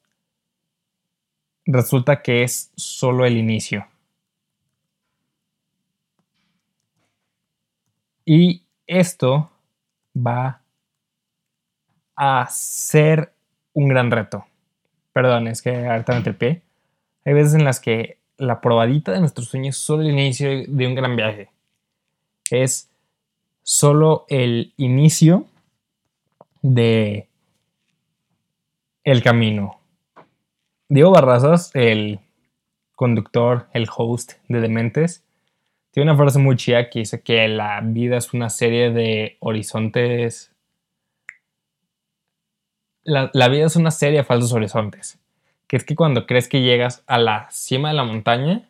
resulta 1.64 2.22
que 2.22 2.42
es 2.42 2.72
solo 2.76 3.24
el 3.26 3.36
inicio. 3.36 3.86
Y 8.24 8.64
esto 8.86 9.50
va 10.16 10.62
a 12.16 12.46
ser 12.48 13.32
un 13.72 13.88
gran 13.88 14.10
reto. 14.10 14.46
Perdón, 15.16 15.48
es 15.48 15.62
que 15.62 15.74
ahorita 15.86 16.20
me 16.20 16.34
pie. 16.34 16.60
Hay 17.24 17.32
veces 17.32 17.54
en 17.54 17.64
las 17.64 17.80
que 17.80 18.18
la 18.36 18.60
probadita 18.60 19.12
de 19.12 19.20
nuestro 19.20 19.46
sueño 19.46 19.70
es 19.70 19.78
solo 19.78 20.02
el 20.02 20.10
inicio 20.10 20.46
de 20.68 20.86
un 20.86 20.94
gran 20.94 21.16
viaje. 21.16 21.48
Es 22.50 22.90
solo 23.62 24.26
el 24.28 24.74
inicio 24.76 25.46
de 26.60 27.28
el 29.04 29.22
camino. 29.22 29.80
Diego 30.90 31.12
Barrazas, 31.12 31.70
el 31.72 32.20
conductor, 32.94 33.68
el 33.72 33.88
host 33.96 34.34
de 34.48 34.60
Dementes, 34.60 35.24
tiene 35.92 36.10
una 36.10 36.18
frase 36.18 36.38
muy 36.40 36.56
chida 36.56 36.90
que 36.90 36.98
dice 36.98 37.22
que 37.22 37.48
la 37.48 37.80
vida 37.80 38.18
es 38.18 38.34
una 38.34 38.50
serie 38.50 38.90
de 38.90 39.38
horizontes 39.40 40.52
la, 43.06 43.48
vida 43.48 43.66
es 43.66 43.76
una 43.76 43.90
serie 43.90 44.18
de 44.18 44.24
falsos 44.24 44.52
horizontes. 44.52 45.18
Que 45.66 45.76
es 45.76 45.84
que 45.84 45.96
cuando 45.96 46.26
crees 46.26 46.48
que 46.48 46.62
llegas 46.62 47.02
a 47.06 47.18
la 47.18 47.48
cima 47.50 47.88
de 47.88 47.94
la 47.94 48.04
montaña, 48.04 48.68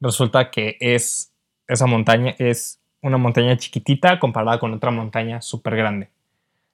resulta 0.00 0.50
que 0.50 0.76
es 0.80 1.32
esa 1.66 1.86
montaña 1.86 2.34
es 2.38 2.80
una 3.02 3.18
montaña 3.18 3.56
chiquitita 3.56 4.18
comparada 4.18 4.58
con 4.58 4.72
otra 4.72 4.90
montaña 4.90 5.40
súper 5.42 5.76
grande. 5.76 6.08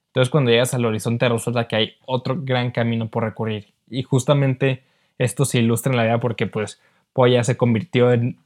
Entonces 0.07 0.31
cuando 0.31 0.51
llegas 0.51 0.73
al 0.73 0.85
horizonte 0.85 1.27
resulta 1.27 1.67
que 1.67 1.75
hay 1.75 1.93
otro 2.05 2.37
gran 2.39 2.71
camino 2.71 3.09
por 3.09 3.23
recorrer. 3.23 3.67
Y 3.89 4.03
justamente 4.03 4.83
esto 5.17 5.45
se 5.45 5.59
ilustra 5.59 5.91
en 5.91 5.97
la 5.97 6.03
vida 6.03 6.19
porque 6.19 6.47
pues 6.47 6.81
Poya 7.13 7.43
se 7.43 7.57
convirtió 7.57 8.11
en 8.11 8.37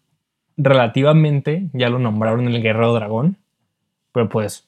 relativamente, 0.57 1.69
ya 1.73 1.89
lo 1.89 1.99
nombraron 1.99 2.47
el 2.47 2.61
guerrero 2.61 2.93
dragón, 2.93 3.37
pero 4.11 4.27
pues 4.27 4.67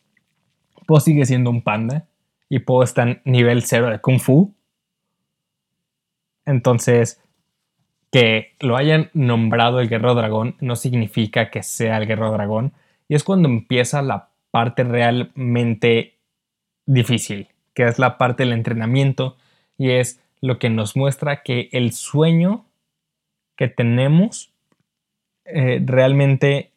Po 0.85 0.99
sigue 0.99 1.25
siendo 1.25 1.49
un 1.49 1.61
panda 1.61 2.05
y 2.51 2.59
Po 2.59 2.83
está 2.83 3.03
en 3.03 3.21
nivel 3.23 3.63
cero 3.63 3.89
de 3.89 4.01
Kung 4.01 4.19
Fu. 4.19 4.53
Entonces, 6.45 7.21
que 8.11 8.57
lo 8.59 8.75
hayan 8.75 9.09
nombrado 9.13 9.79
el 9.79 9.87
Guerrero 9.87 10.15
Dragón 10.15 10.57
no 10.59 10.75
significa 10.75 11.49
que 11.49 11.63
sea 11.63 11.95
el 11.95 12.07
Guerrero 12.07 12.33
Dragón. 12.33 12.73
Y 13.07 13.15
es 13.15 13.23
cuando 13.23 13.47
empieza 13.47 14.01
la 14.01 14.31
parte 14.51 14.83
realmente 14.83 16.17
difícil, 16.85 17.47
que 17.73 17.87
es 17.87 17.99
la 17.99 18.17
parte 18.17 18.43
del 18.43 18.51
entrenamiento 18.51 19.37
y 19.77 19.91
es 19.91 20.21
lo 20.41 20.59
que 20.59 20.69
nos 20.69 20.97
muestra 20.97 21.43
que 21.43 21.69
el 21.71 21.93
sueño 21.93 22.65
que 23.55 23.69
tenemos 23.69 24.51
eh, 25.45 25.81
realmente 25.85 26.73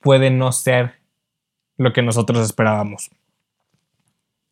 puede 0.00 0.30
no 0.30 0.50
ser 0.50 0.94
lo 1.76 1.92
que 1.92 2.02
nosotros 2.02 2.40
esperábamos. 2.40 3.12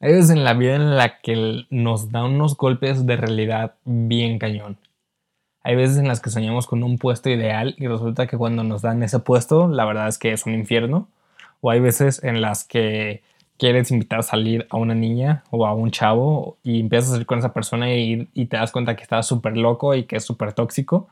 Hay 0.03 0.13
veces 0.13 0.31
en 0.31 0.45
la 0.45 0.55
vida 0.55 0.77
en 0.77 0.97
la 0.97 1.21
que 1.21 1.67
nos 1.69 2.11
da 2.11 2.25
unos 2.25 2.57
golpes 2.57 3.05
de 3.05 3.17
realidad 3.17 3.75
bien 3.85 4.39
cañón. 4.39 4.79
Hay 5.63 5.77
veces 5.77 5.99
en 5.99 6.09
las 6.09 6.21
que 6.21 6.31
soñamos 6.31 6.67
con 6.67 6.83
un 6.83 6.97
puesto 6.97 7.29
ideal 7.29 7.75
y 7.77 7.87
resulta 7.87 8.27
que 8.27 8.39
cuando 8.39 8.65
nos 8.65 8.81
dan 8.81 9.03
ese 9.03 9.19
puesto, 9.19 9.69
la 9.69 9.85
verdad 9.85 10.09
es 10.09 10.17
que 10.17 10.33
es 10.33 10.47
un 10.47 10.55
infierno. 10.55 11.09
O 11.61 11.71
hay 11.71 11.81
veces 11.81 12.25
en 12.25 12.41
las 12.41 12.65
que 12.65 13.23
quieres 13.59 13.91
invitar 13.91 14.21
a 14.21 14.23
salir 14.23 14.67
a 14.71 14.79
una 14.79 14.95
niña 14.95 15.45
o 15.51 15.67
a 15.67 15.75
un 15.75 15.91
chavo 15.91 16.57
y 16.63 16.81
empiezas 16.81 17.11
a 17.11 17.13
salir 17.13 17.27
con 17.27 17.39
esa 17.39 17.53
persona 17.53 17.93
y, 17.93 18.25
te 18.47 18.57
das 18.57 18.73
cuenta 18.73 18.97
que 18.97 19.03
está 19.03 19.23
súper 19.23 19.59
loco 19.59 19.95
y 19.95 20.05
que 20.05 20.17
es 20.17 20.25
súper 20.25 20.55
tóxico. 20.55 21.09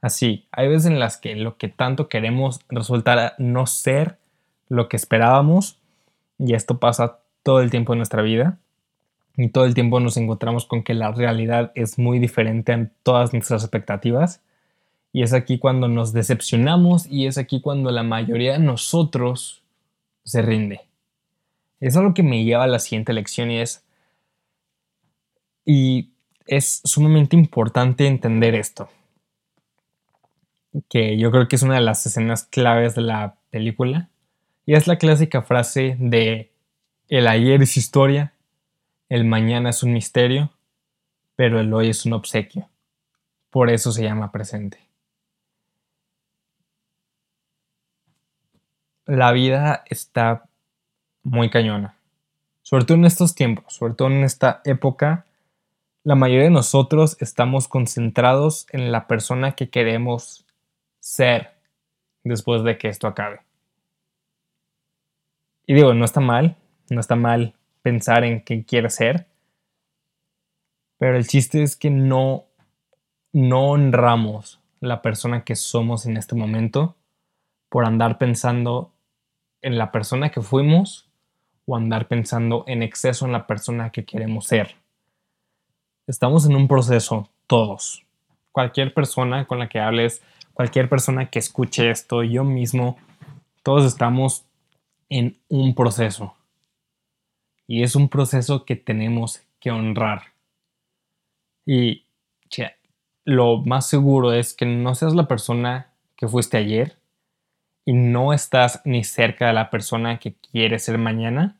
Así, 0.00 0.48
hay 0.50 0.66
veces 0.66 0.86
en 0.86 0.98
las 0.98 1.18
que 1.18 1.36
lo 1.36 1.56
que 1.56 1.68
tanto 1.68 2.08
queremos 2.08 2.60
resulta 2.68 3.34
no 3.38 3.66
ser 3.66 4.18
lo 4.68 4.88
que 4.88 4.96
esperábamos 4.96 5.78
y 6.36 6.54
esto 6.54 6.78
pasa 6.80 7.20
todo 7.44 7.60
el 7.60 7.70
tiempo 7.70 7.92
en 7.92 7.98
nuestra 7.98 8.22
vida 8.22 8.58
y 9.36 9.48
todo 9.48 9.64
el 9.64 9.74
tiempo 9.74 10.00
nos 10.00 10.16
encontramos 10.16 10.64
con 10.64 10.82
que 10.82 10.94
la 10.94 11.12
realidad 11.12 11.72
es 11.74 11.98
muy 11.98 12.18
diferente 12.18 12.72
en 12.72 12.92
todas 13.02 13.32
nuestras 13.32 13.62
expectativas. 13.62 14.40
Y 15.12 15.22
es 15.22 15.32
aquí 15.32 15.58
cuando 15.58 15.86
nos 15.86 16.12
decepcionamos 16.12 17.06
y 17.06 17.26
es 17.26 17.38
aquí 17.38 17.60
cuando 17.60 17.90
la 17.90 18.02
mayoría 18.02 18.54
de 18.54 18.58
nosotros 18.58 19.62
se 20.24 20.42
rinde. 20.42 20.82
Es 21.80 21.94
lo 21.96 22.14
que 22.14 22.22
me 22.22 22.44
lleva 22.44 22.64
a 22.64 22.68
la 22.68 22.78
siguiente 22.78 23.12
lección 23.12 23.50
y 23.50 23.60
es, 23.60 23.84
y 25.64 26.10
es 26.46 26.80
sumamente 26.84 27.36
importante 27.36 28.06
entender 28.06 28.54
esto, 28.54 28.88
que 30.88 31.18
yo 31.18 31.30
creo 31.30 31.48
que 31.48 31.56
es 31.56 31.62
una 31.62 31.74
de 31.74 31.80
las 31.80 32.06
escenas 32.06 32.44
claves 32.44 32.94
de 32.94 33.02
la 33.02 33.36
película, 33.50 34.08
y 34.66 34.74
es 34.74 34.86
la 34.86 34.96
clásica 34.96 35.42
frase 35.42 35.96
de 35.98 36.53
el 37.08 37.26
ayer 37.26 37.62
es 37.62 37.76
historia, 37.76 38.32
el 39.08 39.24
mañana 39.24 39.70
es 39.70 39.82
un 39.82 39.92
misterio, 39.92 40.50
pero 41.36 41.60
el 41.60 41.72
hoy 41.72 41.90
es 41.90 42.06
un 42.06 42.14
obsequio. 42.14 42.68
Por 43.50 43.70
eso 43.70 43.92
se 43.92 44.02
llama 44.02 44.32
presente. 44.32 44.78
La 49.06 49.32
vida 49.32 49.84
está 49.86 50.48
muy 51.22 51.50
cañona. 51.50 51.96
Sobre 52.62 52.84
todo 52.84 52.96
en 52.96 53.04
estos 53.04 53.34
tiempos, 53.34 53.74
sobre 53.74 53.94
todo 53.94 54.08
en 54.08 54.24
esta 54.24 54.62
época, 54.64 55.26
la 56.02 56.14
mayoría 56.14 56.44
de 56.44 56.50
nosotros 56.50 57.16
estamos 57.20 57.68
concentrados 57.68 58.66
en 58.70 58.90
la 58.90 59.06
persona 59.06 59.52
que 59.52 59.68
queremos 59.68 60.46
ser 61.00 61.52
después 62.24 62.62
de 62.62 62.78
que 62.78 62.88
esto 62.88 63.06
acabe. 63.06 63.40
Y 65.66 65.74
digo, 65.74 65.92
no 65.94 66.04
está 66.04 66.20
mal, 66.20 66.56
no 66.90 67.00
está 67.00 67.16
mal 67.16 67.54
pensar 67.82 68.24
en 68.24 68.40
qué 68.40 68.64
quieres 68.64 68.94
ser. 68.94 69.26
Pero 70.98 71.16
el 71.16 71.26
chiste 71.26 71.62
es 71.62 71.76
que 71.76 71.90
no, 71.90 72.44
no 73.32 73.70
honramos 73.70 74.60
la 74.80 75.02
persona 75.02 75.44
que 75.44 75.56
somos 75.56 76.06
en 76.06 76.16
este 76.16 76.34
momento 76.34 76.96
por 77.68 77.84
andar 77.84 78.18
pensando 78.18 78.92
en 79.60 79.78
la 79.78 79.90
persona 79.90 80.30
que 80.30 80.40
fuimos 80.40 81.08
o 81.66 81.76
andar 81.76 82.06
pensando 82.06 82.64
en 82.66 82.82
exceso 82.82 83.26
en 83.26 83.32
la 83.32 83.46
persona 83.46 83.90
que 83.90 84.04
queremos 84.04 84.46
ser. 84.46 84.76
Estamos 86.06 86.46
en 86.46 86.54
un 86.54 86.68
proceso, 86.68 87.28
todos. 87.46 88.04
Cualquier 88.52 88.92
persona 88.92 89.46
con 89.46 89.58
la 89.58 89.68
que 89.68 89.80
hables, 89.80 90.22
cualquier 90.52 90.88
persona 90.88 91.30
que 91.30 91.38
escuche 91.38 91.90
esto, 91.90 92.22
yo 92.22 92.44
mismo, 92.44 92.98
todos 93.62 93.84
estamos 93.86 94.44
en 95.08 95.38
un 95.48 95.74
proceso. 95.74 96.34
Y 97.66 97.82
es 97.82 97.96
un 97.96 98.08
proceso 98.08 98.64
que 98.64 98.76
tenemos 98.76 99.42
que 99.60 99.70
honrar. 99.70 100.34
Y 101.66 102.04
lo 103.24 103.58
más 103.58 103.88
seguro 103.88 104.32
es 104.32 104.54
que 104.54 104.66
no 104.66 104.94
seas 104.94 105.14
la 105.14 105.26
persona 105.26 105.88
que 106.16 106.28
fuiste 106.28 106.58
ayer 106.58 106.96
y 107.84 107.92
no 107.92 108.32
estás 108.32 108.82
ni 108.84 109.04
cerca 109.04 109.46
de 109.46 109.52
la 109.52 109.70
persona 109.70 110.18
que 110.18 110.34
quieres 110.34 110.84
ser 110.84 110.98
mañana. 110.98 111.56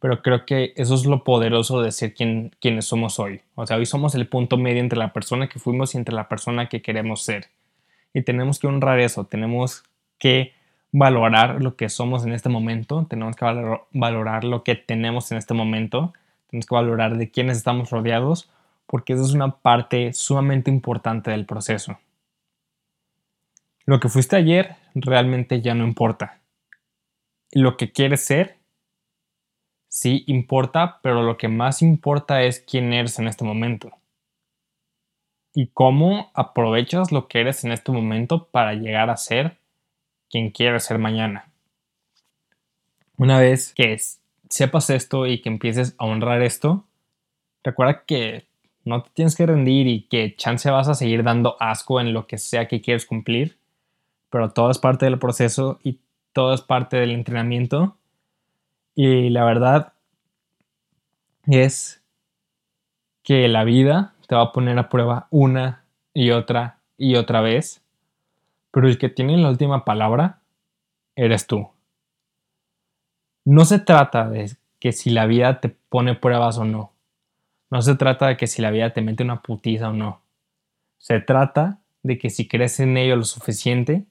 Pero 0.00 0.22
creo 0.22 0.46
que 0.46 0.74
eso 0.76 0.94
es 0.94 1.06
lo 1.06 1.24
poderoso 1.24 1.82
de 1.82 1.90
ser 1.90 2.14
quien, 2.14 2.52
somos 2.82 3.18
hoy. 3.18 3.40
O 3.56 3.66
sea, 3.66 3.78
hoy 3.78 3.86
somos 3.86 4.14
el 4.14 4.28
punto 4.28 4.56
medio 4.56 4.80
entre 4.80 4.98
la 4.98 5.12
persona 5.12 5.48
que 5.48 5.58
fuimos 5.58 5.94
y 5.94 5.98
entre 5.98 6.14
la 6.14 6.28
persona 6.28 6.68
que 6.68 6.82
queremos 6.82 7.22
ser. 7.22 7.48
Y 8.14 8.22
tenemos 8.22 8.60
que 8.60 8.68
honrar 8.68 9.00
eso. 9.00 9.24
Tenemos 9.24 9.82
que 10.18 10.52
valorar 10.92 11.62
lo 11.62 11.76
que 11.76 11.88
somos 11.88 12.24
en 12.24 12.32
este 12.32 12.48
momento, 12.48 13.06
tenemos 13.08 13.36
que 13.36 13.44
valorar 13.92 14.44
lo 14.44 14.64
que 14.64 14.74
tenemos 14.74 15.30
en 15.32 15.38
este 15.38 15.54
momento, 15.54 16.12
tenemos 16.48 16.66
que 16.66 16.74
valorar 16.74 17.16
de 17.16 17.30
quiénes 17.30 17.58
estamos 17.58 17.90
rodeados, 17.90 18.50
porque 18.86 19.12
esa 19.12 19.22
es 19.22 19.34
una 19.34 19.58
parte 19.58 20.12
sumamente 20.14 20.70
importante 20.70 21.30
del 21.30 21.44
proceso. 21.44 21.98
Lo 23.84 24.00
que 24.00 24.08
fuiste 24.08 24.36
ayer 24.36 24.76
realmente 24.94 25.60
ya 25.60 25.74
no 25.74 25.86
importa. 25.86 26.40
Lo 27.52 27.76
que 27.76 27.92
quieres 27.92 28.24
ser, 28.24 28.56
sí 29.88 30.24
importa, 30.26 31.00
pero 31.02 31.22
lo 31.22 31.36
que 31.36 31.48
más 31.48 31.82
importa 31.82 32.42
es 32.42 32.60
quién 32.60 32.92
eres 32.92 33.18
en 33.18 33.28
este 33.28 33.44
momento. 33.44 33.90
Y 35.54 35.68
cómo 35.68 36.30
aprovechas 36.34 37.12
lo 37.12 37.28
que 37.28 37.40
eres 37.40 37.64
en 37.64 37.72
este 37.72 37.90
momento 37.90 38.48
para 38.48 38.74
llegar 38.74 39.10
a 39.10 39.16
ser 39.16 39.58
quien 40.30 40.50
quieres 40.50 40.84
ser 40.84 40.98
mañana. 40.98 41.50
Una 43.16 43.38
vez 43.38 43.72
que 43.74 43.96
sepas 44.48 44.90
esto 44.90 45.26
y 45.26 45.40
que 45.40 45.48
empieces 45.48 45.94
a 45.98 46.04
honrar 46.04 46.42
esto, 46.42 46.84
recuerda 47.62 48.04
que 48.04 48.46
no 48.84 49.02
te 49.02 49.10
tienes 49.10 49.36
que 49.36 49.46
rendir 49.46 49.86
y 49.86 50.02
que 50.02 50.34
chance 50.36 50.70
vas 50.70 50.88
a 50.88 50.94
seguir 50.94 51.22
dando 51.22 51.56
asco 51.60 52.00
en 52.00 52.12
lo 52.12 52.26
que 52.26 52.38
sea 52.38 52.68
que 52.68 52.80
quieres 52.80 53.06
cumplir, 53.06 53.58
pero 54.30 54.50
todo 54.50 54.70
es 54.70 54.78
parte 54.78 55.06
del 55.06 55.18
proceso 55.18 55.78
y 55.82 55.98
todo 56.32 56.54
es 56.54 56.62
parte 56.62 56.96
del 56.96 57.10
entrenamiento. 57.10 57.96
Y 58.94 59.30
la 59.30 59.44
verdad 59.44 59.92
es 61.46 62.02
que 63.22 63.48
la 63.48 63.64
vida 63.64 64.14
te 64.26 64.34
va 64.34 64.42
a 64.42 64.52
poner 64.52 64.78
a 64.78 64.88
prueba 64.88 65.28
una 65.30 65.84
y 66.14 66.30
otra 66.30 66.78
y 66.96 67.16
otra 67.16 67.40
vez, 67.40 67.82
pero 68.70 68.88
el 68.88 68.98
que 68.98 69.08
tiene 69.08 69.36
la 69.36 69.50
última 69.50 69.84
palabra 69.84 70.40
eres 71.16 71.46
tú. 71.46 71.68
No 73.44 73.64
se 73.64 73.78
trata 73.78 74.28
de 74.28 74.56
que 74.78 74.92
si 74.92 75.10
la 75.10 75.26
vida 75.26 75.60
te 75.60 75.68
pone 75.68 76.14
pruebas 76.14 76.58
o 76.58 76.64
no. 76.64 76.92
No 77.70 77.82
se 77.82 77.96
trata 77.96 78.28
de 78.28 78.36
que 78.36 78.46
si 78.46 78.62
la 78.62 78.70
vida 78.70 78.92
te 78.92 79.02
mete 79.02 79.22
una 79.22 79.42
putiza 79.42 79.88
o 79.88 79.92
no. 79.92 80.20
Se 80.98 81.20
trata 81.20 81.78
de 82.02 82.18
que 82.18 82.30
si 82.30 82.46
crees 82.46 82.80
en 82.80 82.96
ello 82.96 83.16
lo 83.16 83.24
suficiente 83.24 84.04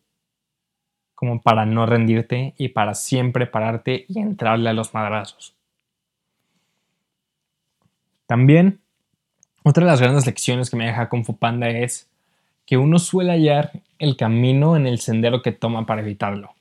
como 1.15 1.41
para 1.41 1.65
no 1.65 1.87
rendirte 1.87 2.53
y 2.57 2.69
para 2.69 2.93
siempre 2.93 3.47
pararte 3.47 4.05
y 4.07 4.19
entrarle 4.19 4.69
a 4.69 4.73
los 4.73 4.93
madrazos. 4.93 5.55
También, 8.27 8.81
otra 9.63 9.85
de 9.85 9.91
las 9.91 10.01
grandes 10.01 10.27
lecciones 10.27 10.69
que 10.69 10.77
me 10.77 10.85
deja 10.85 11.09
con 11.09 11.25
Fupanda 11.25 11.69
es 11.69 12.07
que 12.67 12.77
uno 12.77 12.99
suele 12.99 13.31
hallar 13.31 13.71
el 13.99 14.17
camino 14.17 14.75
en 14.75 14.87
el 14.87 14.99
sendero 14.99 15.41
que 15.41 15.51
toma 15.51 15.85
para 15.85 16.01
evitarlo. 16.01 16.53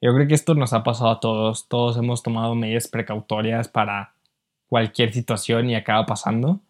Yo 0.00 0.14
creo 0.14 0.28
que 0.28 0.34
esto 0.34 0.54
nos 0.54 0.72
ha 0.72 0.82
pasado 0.82 1.10
a 1.10 1.20
todos, 1.20 1.68
todos 1.68 1.96
hemos 1.96 2.22
tomado 2.22 2.54
medidas 2.54 2.88
precautorias 2.88 3.68
para 3.68 4.12
cualquier 4.68 5.12
situación 5.12 5.70
y 5.70 5.74
acaba 5.74 6.06
pasando. 6.06 6.60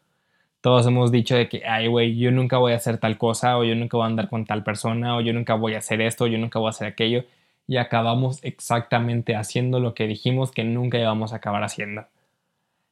Todos 0.60 0.86
hemos 0.86 1.12
dicho 1.12 1.36
de 1.36 1.48
que, 1.48 1.64
ay, 1.66 1.86
güey, 1.86 2.16
yo 2.16 2.30
nunca 2.30 2.58
voy 2.58 2.72
a 2.72 2.76
hacer 2.76 2.98
tal 2.98 3.18
cosa, 3.18 3.58
o 3.58 3.64
yo 3.64 3.74
nunca 3.74 3.96
voy 3.96 4.04
a 4.04 4.08
andar 4.08 4.28
con 4.28 4.46
tal 4.46 4.64
persona, 4.64 5.16
o 5.16 5.20
yo 5.20 5.32
nunca 5.32 5.54
voy 5.54 5.74
a 5.74 5.78
hacer 5.78 6.00
esto, 6.00 6.24
o 6.24 6.26
yo 6.26 6.38
nunca 6.38 6.58
voy 6.58 6.68
a 6.68 6.70
hacer 6.70 6.88
aquello. 6.88 7.24
Y 7.68 7.78
acabamos 7.78 8.42
exactamente 8.42 9.36
haciendo 9.36 9.80
lo 9.80 9.94
que 9.94 10.06
dijimos 10.06 10.52
que 10.52 10.64
nunca 10.64 10.98
íbamos 10.98 11.32
a 11.32 11.36
acabar 11.36 11.62
haciendo. 11.64 12.06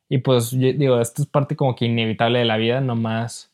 Y 0.09 0.19
pues, 0.19 0.51
digo, 0.51 1.01
esto 1.01 1.23
es 1.23 1.29
parte 1.29 1.57
como 1.57 1.75
que 1.75 1.87
inevitable 1.87 2.41
de 2.41 2.45
la 2.45 2.57
vida, 2.57 2.81
nomás. 2.81 3.54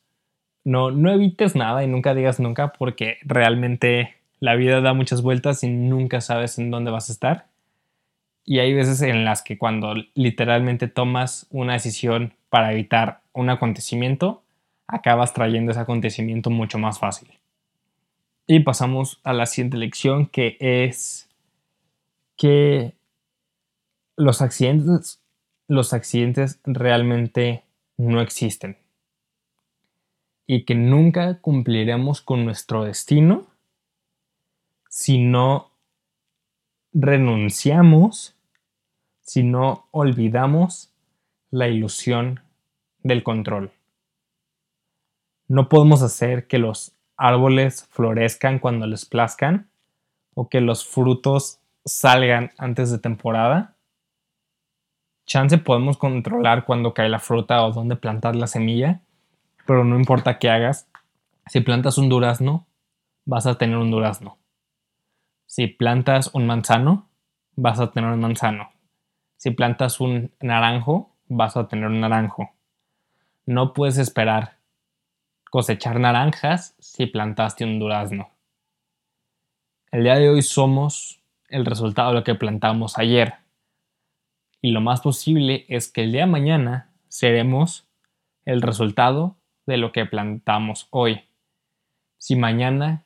No, 0.65 0.91
no 0.91 1.11
evites 1.11 1.57
nada 1.57 1.83
y 1.85 1.89
nunca 1.89 2.15
digas 2.15 2.39
nunca, 2.41 2.73
porque 2.73 3.19
realmente 3.23 4.15
la 4.41 4.55
vida 4.55 4.81
da 4.81 4.95
muchas 4.95 5.23
vueltas 5.23 5.63
y 5.63 5.69
nunca 5.69 6.21
sabes 6.21 6.59
en 6.59 6.71
dónde 6.71 6.91
vas 6.91 7.09
a 7.09 7.13
estar. 7.13 7.47
Y 8.45 8.59
hay 8.59 8.75
veces 8.75 9.03
en 9.03 9.25
las 9.25 9.43
que 9.43 9.59
cuando 9.59 9.95
literalmente 10.15 10.89
tomas 10.89 11.47
una 11.51 11.75
decisión 11.75 12.35
para 12.49 12.73
evitar 12.73 13.21
un 13.33 13.51
acontecimiento, 13.51 14.43
acabas 14.87 15.33
trayendo 15.33 15.71
ese 15.71 15.81
acontecimiento 15.81 16.51
mucho 16.51 16.79
más 16.79 16.99
fácil. 16.99 17.31
Y 18.47 18.61
pasamos 18.61 19.21
a 19.23 19.33
la 19.33 19.47
siguiente 19.47 19.77
lección 19.77 20.27
que 20.27 20.57
es 20.59 21.29
que 22.37 22.95
los 24.17 24.43
accidentes, 24.43 25.23
los 25.69 25.93
accidentes 25.93 26.61
realmente 26.65 27.63
no 27.97 28.21
existen. 28.21 28.77
Y 30.53 30.65
que 30.65 30.75
nunca 30.75 31.39
cumpliremos 31.41 32.23
con 32.23 32.45
nuestro 32.45 32.83
destino 32.83 33.47
si 34.89 35.19
no 35.19 35.71
renunciamos 36.93 38.35
si 39.21 39.45
no 39.45 39.87
olvidamos 39.93 40.93
la 41.53 41.69
ilusión 41.69 42.41
del 43.05 43.23
control. 43.23 43.71
No 45.47 45.69
podemos 45.69 46.03
hacer 46.03 46.49
que 46.49 46.59
los 46.59 46.97
árboles 47.17 47.87
florezcan 47.93 48.59
cuando 48.59 48.89
les 48.89 49.05
plazcan 49.05 49.71
o 50.35 50.49
que 50.49 50.61
los 50.61 50.85
frutos 50.85 51.61
salgan 51.85 52.51
antes 52.59 52.91
de 52.91 52.99
temporada. 52.99 53.77
Chance 55.27 55.59
podemos 55.59 55.97
controlar 55.97 56.65
cuando 56.65 56.93
cae 56.93 57.09
la 57.09 57.21
fruta 57.21 57.65
o 57.65 57.71
dónde 57.71 57.95
plantar 57.95 58.35
la 58.35 58.49
semilla, 58.49 59.01
pero 59.71 59.85
no 59.85 59.95
importa 59.95 60.41
qué 60.41 60.51
hagas. 60.51 60.91
Si 61.47 61.61
plantas 61.61 61.97
un 61.97 62.09
durazno, 62.09 62.67
vas 63.25 63.47
a 63.47 63.57
tener 63.57 63.77
un 63.77 63.93
durazno. 63.93 64.37
Si 65.47 65.69
plantas 65.69 66.35
un 66.35 66.45
manzano, 66.45 67.09
vas 67.55 67.79
a 67.79 67.93
tener 67.93 68.11
un 68.11 68.19
manzano. 68.19 68.73
Si 69.37 69.53
plantas 69.53 70.01
un 70.01 70.33
naranjo, 70.41 71.15
vas 71.29 71.57
a 71.57 71.69
tener 71.69 71.87
un 71.87 72.01
naranjo. 72.01 72.51
No 73.47 73.73
puedes 73.73 73.99
esperar 73.99 74.57
cosechar 75.53 76.01
naranjas 76.01 76.75
si 76.81 77.07
plantaste 77.07 77.65
un 77.65 77.79
durazno. 77.79 78.33
El 79.93 80.03
día 80.03 80.17
de 80.17 80.31
hoy 80.31 80.43
somos 80.43 81.23
el 81.49 81.65
resultado 81.65 82.09
de 82.09 82.15
lo 82.17 82.25
que 82.25 82.35
plantamos 82.35 82.99
ayer. 82.99 83.35
Y 84.61 84.73
lo 84.73 84.81
más 84.81 85.01
posible 85.01 85.65
es 85.69 85.93
que 85.93 86.03
el 86.03 86.11
día 86.11 86.23
de 86.23 86.33
mañana 86.33 86.91
seremos 87.07 87.89
el 88.45 88.63
resultado 88.63 89.37
de 89.71 89.79
lo 89.79 89.93
que 89.93 90.05
plantamos 90.05 90.89
hoy. 90.91 91.23
Si 92.19 92.37
mañana 92.37 93.05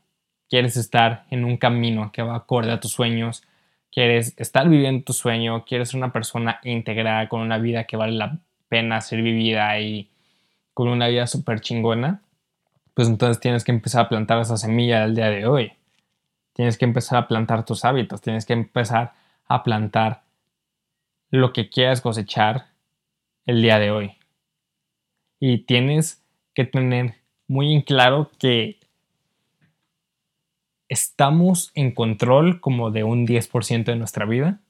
quieres 0.48 0.76
estar 0.76 1.26
en 1.30 1.44
un 1.44 1.56
camino 1.56 2.10
que 2.10 2.22
va 2.22 2.36
acorde 2.36 2.72
a 2.72 2.80
tus 2.80 2.92
sueños, 2.92 3.44
quieres 3.92 4.34
estar 4.38 4.68
viviendo 4.68 5.04
tu 5.04 5.12
sueño, 5.12 5.64
quieres 5.64 5.90
ser 5.90 5.98
una 5.98 6.12
persona 6.12 6.58
íntegra, 6.64 7.28
con 7.28 7.40
una 7.40 7.58
vida 7.58 7.84
que 7.84 7.96
vale 7.96 8.12
la 8.12 8.38
pena 8.68 9.00
ser 9.00 9.22
vivida 9.22 9.78
y 9.78 10.10
con 10.72 10.88
una 10.88 11.06
vida 11.06 11.26
súper 11.26 11.60
chingona, 11.60 12.22
pues 12.94 13.08
entonces 13.08 13.38
tienes 13.38 13.62
que 13.62 13.70
empezar 13.70 14.06
a 14.06 14.08
plantar 14.08 14.40
esa 14.40 14.56
semilla 14.56 15.02
del 15.02 15.14
día 15.14 15.30
de 15.30 15.46
hoy. 15.46 15.72
Tienes 16.54 16.78
que 16.78 16.84
empezar 16.84 17.18
a 17.18 17.28
plantar 17.28 17.64
tus 17.64 17.84
hábitos, 17.84 18.20
tienes 18.20 18.46
que 18.46 18.52
empezar 18.52 19.12
a 19.46 19.62
plantar 19.62 20.22
lo 21.30 21.52
que 21.52 21.68
quieras 21.68 22.00
cosechar 22.00 22.66
el 23.46 23.62
día 23.62 23.78
de 23.78 23.90
hoy. 23.90 24.16
Y 25.38 25.58
tienes 25.58 26.23
que 26.54 26.64
tener 26.64 27.14
muy 27.46 27.74
en 27.74 27.82
claro 27.82 28.30
que 28.38 28.78
estamos 30.88 31.72
en 31.74 31.92
control 31.92 32.60
como 32.60 32.90
de 32.90 33.04
un 33.04 33.26
10% 33.26 33.84
de 33.84 33.96
nuestra 33.96 34.26
vida 34.26 34.60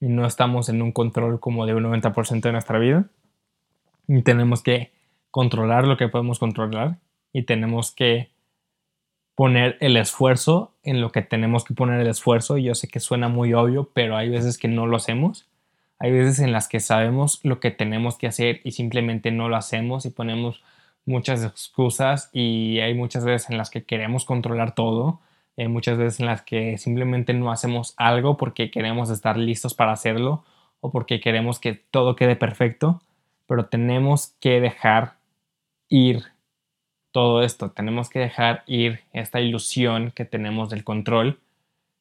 y 0.00 0.08
no 0.08 0.26
estamos 0.26 0.68
en 0.68 0.82
un 0.82 0.92
control 0.92 1.40
como 1.40 1.66
de 1.66 1.74
un 1.74 1.84
90% 1.84 2.40
de 2.40 2.52
nuestra 2.52 2.78
vida. 2.78 3.06
Y 4.08 4.22
tenemos 4.22 4.62
que 4.62 4.92
controlar 5.30 5.86
lo 5.86 5.96
que 5.96 6.08
podemos 6.08 6.38
controlar 6.38 6.98
y 7.32 7.42
tenemos 7.42 7.92
que 7.92 8.30
poner 9.34 9.76
el 9.80 9.96
esfuerzo 9.96 10.74
en 10.82 11.00
lo 11.00 11.10
que 11.10 11.22
tenemos 11.22 11.64
que 11.64 11.74
poner 11.74 12.00
el 12.00 12.08
esfuerzo. 12.08 12.58
Yo 12.58 12.74
sé 12.74 12.88
que 12.88 13.00
suena 13.00 13.28
muy 13.28 13.54
obvio, 13.54 13.90
pero 13.94 14.16
hay 14.16 14.28
veces 14.28 14.58
que 14.58 14.68
no 14.68 14.86
lo 14.86 14.96
hacemos. 14.96 15.48
Hay 15.98 16.10
veces 16.10 16.40
en 16.40 16.52
las 16.52 16.68
que 16.68 16.80
sabemos 16.80 17.40
lo 17.44 17.60
que 17.60 17.70
tenemos 17.70 18.18
que 18.18 18.26
hacer 18.26 18.60
y 18.64 18.72
simplemente 18.72 19.30
no 19.30 19.48
lo 19.48 19.56
hacemos 19.56 20.04
y 20.04 20.10
ponemos 20.10 20.62
muchas 21.04 21.44
excusas 21.44 22.30
y 22.32 22.80
hay 22.80 22.94
muchas 22.94 23.24
veces 23.24 23.50
en 23.50 23.58
las 23.58 23.70
que 23.70 23.84
queremos 23.84 24.24
controlar 24.24 24.74
todo, 24.74 25.20
hay 25.56 25.68
muchas 25.68 25.98
veces 25.98 26.20
en 26.20 26.26
las 26.26 26.42
que 26.42 26.78
simplemente 26.78 27.34
no 27.34 27.50
hacemos 27.50 27.94
algo 27.96 28.36
porque 28.36 28.70
queremos 28.70 29.10
estar 29.10 29.36
listos 29.36 29.74
para 29.74 29.92
hacerlo 29.92 30.44
o 30.80 30.90
porque 30.90 31.20
queremos 31.20 31.58
que 31.58 31.74
todo 31.74 32.16
quede 32.16 32.36
perfecto, 32.36 33.02
pero 33.46 33.66
tenemos 33.66 34.34
que 34.40 34.60
dejar 34.60 35.16
ir 35.88 36.24
todo 37.12 37.42
esto, 37.42 37.70
tenemos 37.70 38.08
que 38.08 38.18
dejar 38.18 38.64
ir 38.66 39.00
esta 39.12 39.40
ilusión 39.40 40.12
que 40.12 40.24
tenemos 40.24 40.70
del 40.70 40.84
control, 40.84 41.38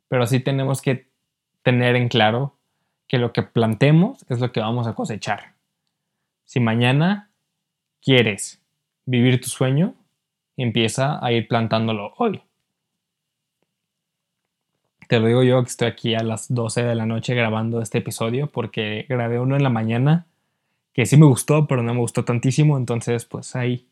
pero 0.07 0.25
sí 0.25 0.39
tenemos 0.39 0.81
que 0.81 1.07
tener 1.63 1.95
en 1.95 2.07
claro 2.07 2.55
que 3.07 3.17
lo 3.17 3.33
que 3.33 3.43
plantemos 3.43 4.25
es 4.29 4.39
lo 4.39 4.53
que 4.53 4.61
vamos 4.61 4.87
a 4.87 4.93
cosechar. 4.93 5.53
Si 6.45 6.61
mañana 6.61 7.29
quieres 8.01 8.60
vivir 9.05 9.41
tu 9.41 9.49
sueño, 9.49 9.95
empieza 10.57 11.23
a 11.23 11.31
ir 11.31 11.47
plantándolo 11.47 12.13
hoy. 12.17 12.41
Te 15.07 15.19
lo 15.19 15.27
digo 15.27 15.43
yo 15.43 15.61
que 15.61 15.69
estoy 15.69 15.87
aquí 15.89 16.15
a 16.15 16.23
las 16.23 16.53
12 16.53 16.83
de 16.83 16.95
la 16.95 17.05
noche 17.05 17.35
grabando 17.35 17.81
este 17.81 17.97
episodio 17.97 18.47
porque 18.47 19.05
grabé 19.09 19.39
uno 19.39 19.57
en 19.57 19.63
la 19.63 19.69
mañana 19.69 20.25
que 20.93 21.05
sí 21.05 21.17
me 21.17 21.25
gustó, 21.25 21.67
pero 21.67 21.83
no 21.83 21.93
me 21.93 21.99
gustó 21.99 22.23
tantísimo. 22.23 22.77
Entonces, 22.77 23.25
pues 23.25 23.55
ahí 23.55 23.87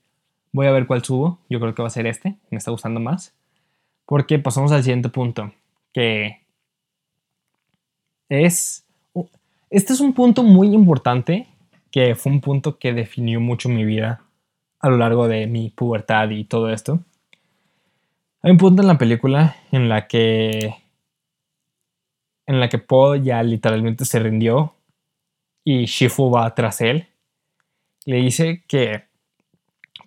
voy 0.51 0.67
a 0.67 0.71
ver 0.71 0.87
cuál 0.87 1.03
subo. 1.03 1.39
Yo 1.49 1.59
creo 1.59 1.75
que 1.75 1.81
va 1.81 1.87
a 1.87 1.91
ser 1.91 2.07
este. 2.07 2.35
Me 2.49 2.57
está 2.57 2.71
gustando 2.71 2.99
más. 2.99 3.35
Porque 4.05 4.39
pasamos 4.39 4.71
al 4.71 4.83
siguiente 4.83 5.09
punto. 5.09 5.51
Que 5.93 6.41
es... 8.29 8.85
Este 9.69 9.93
es 9.93 9.99
un 9.99 10.13
punto 10.13 10.43
muy 10.43 10.73
importante. 10.73 11.47
Que 11.91 12.15
fue 12.15 12.31
un 12.31 12.41
punto 12.41 12.77
que 12.79 12.93
definió 12.93 13.39
mucho 13.39 13.69
mi 13.69 13.85
vida 13.85 14.23
a 14.79 14.89
lo 14.89 14.97
largo 14.97 15.27
de 15.27 15.47
mi 15.47 15.69
pubertad 15.69 16.29
y 16.29 16.45
todo 16.45 16.69
esto. 16.69 16.99
Hay 18.41 18.51
un 18.51 18.57
punto 18.57 18.81
en 18.81 18.87
la 18.87 18.97
película 18.97 19.55
en 19.71 19.89
la 19.89 20.07
que 20.07 20.75
en 22.45 22.59
la 22.59 22.69
que 22.69 22.79
Paul 22.79 23.21
ya 23.21 23.43
literalmente 23.43 24.05
se 24.05 24.19
rindió 24.19 24.73
y 25.63 25.85
Shifu 25.85 26.31
va 26.31 26.55
tras 26.55 26.81
él. 26.81 27.07
Le 28.05 28.17
dice 28.17 28.63
que 28.67 29.03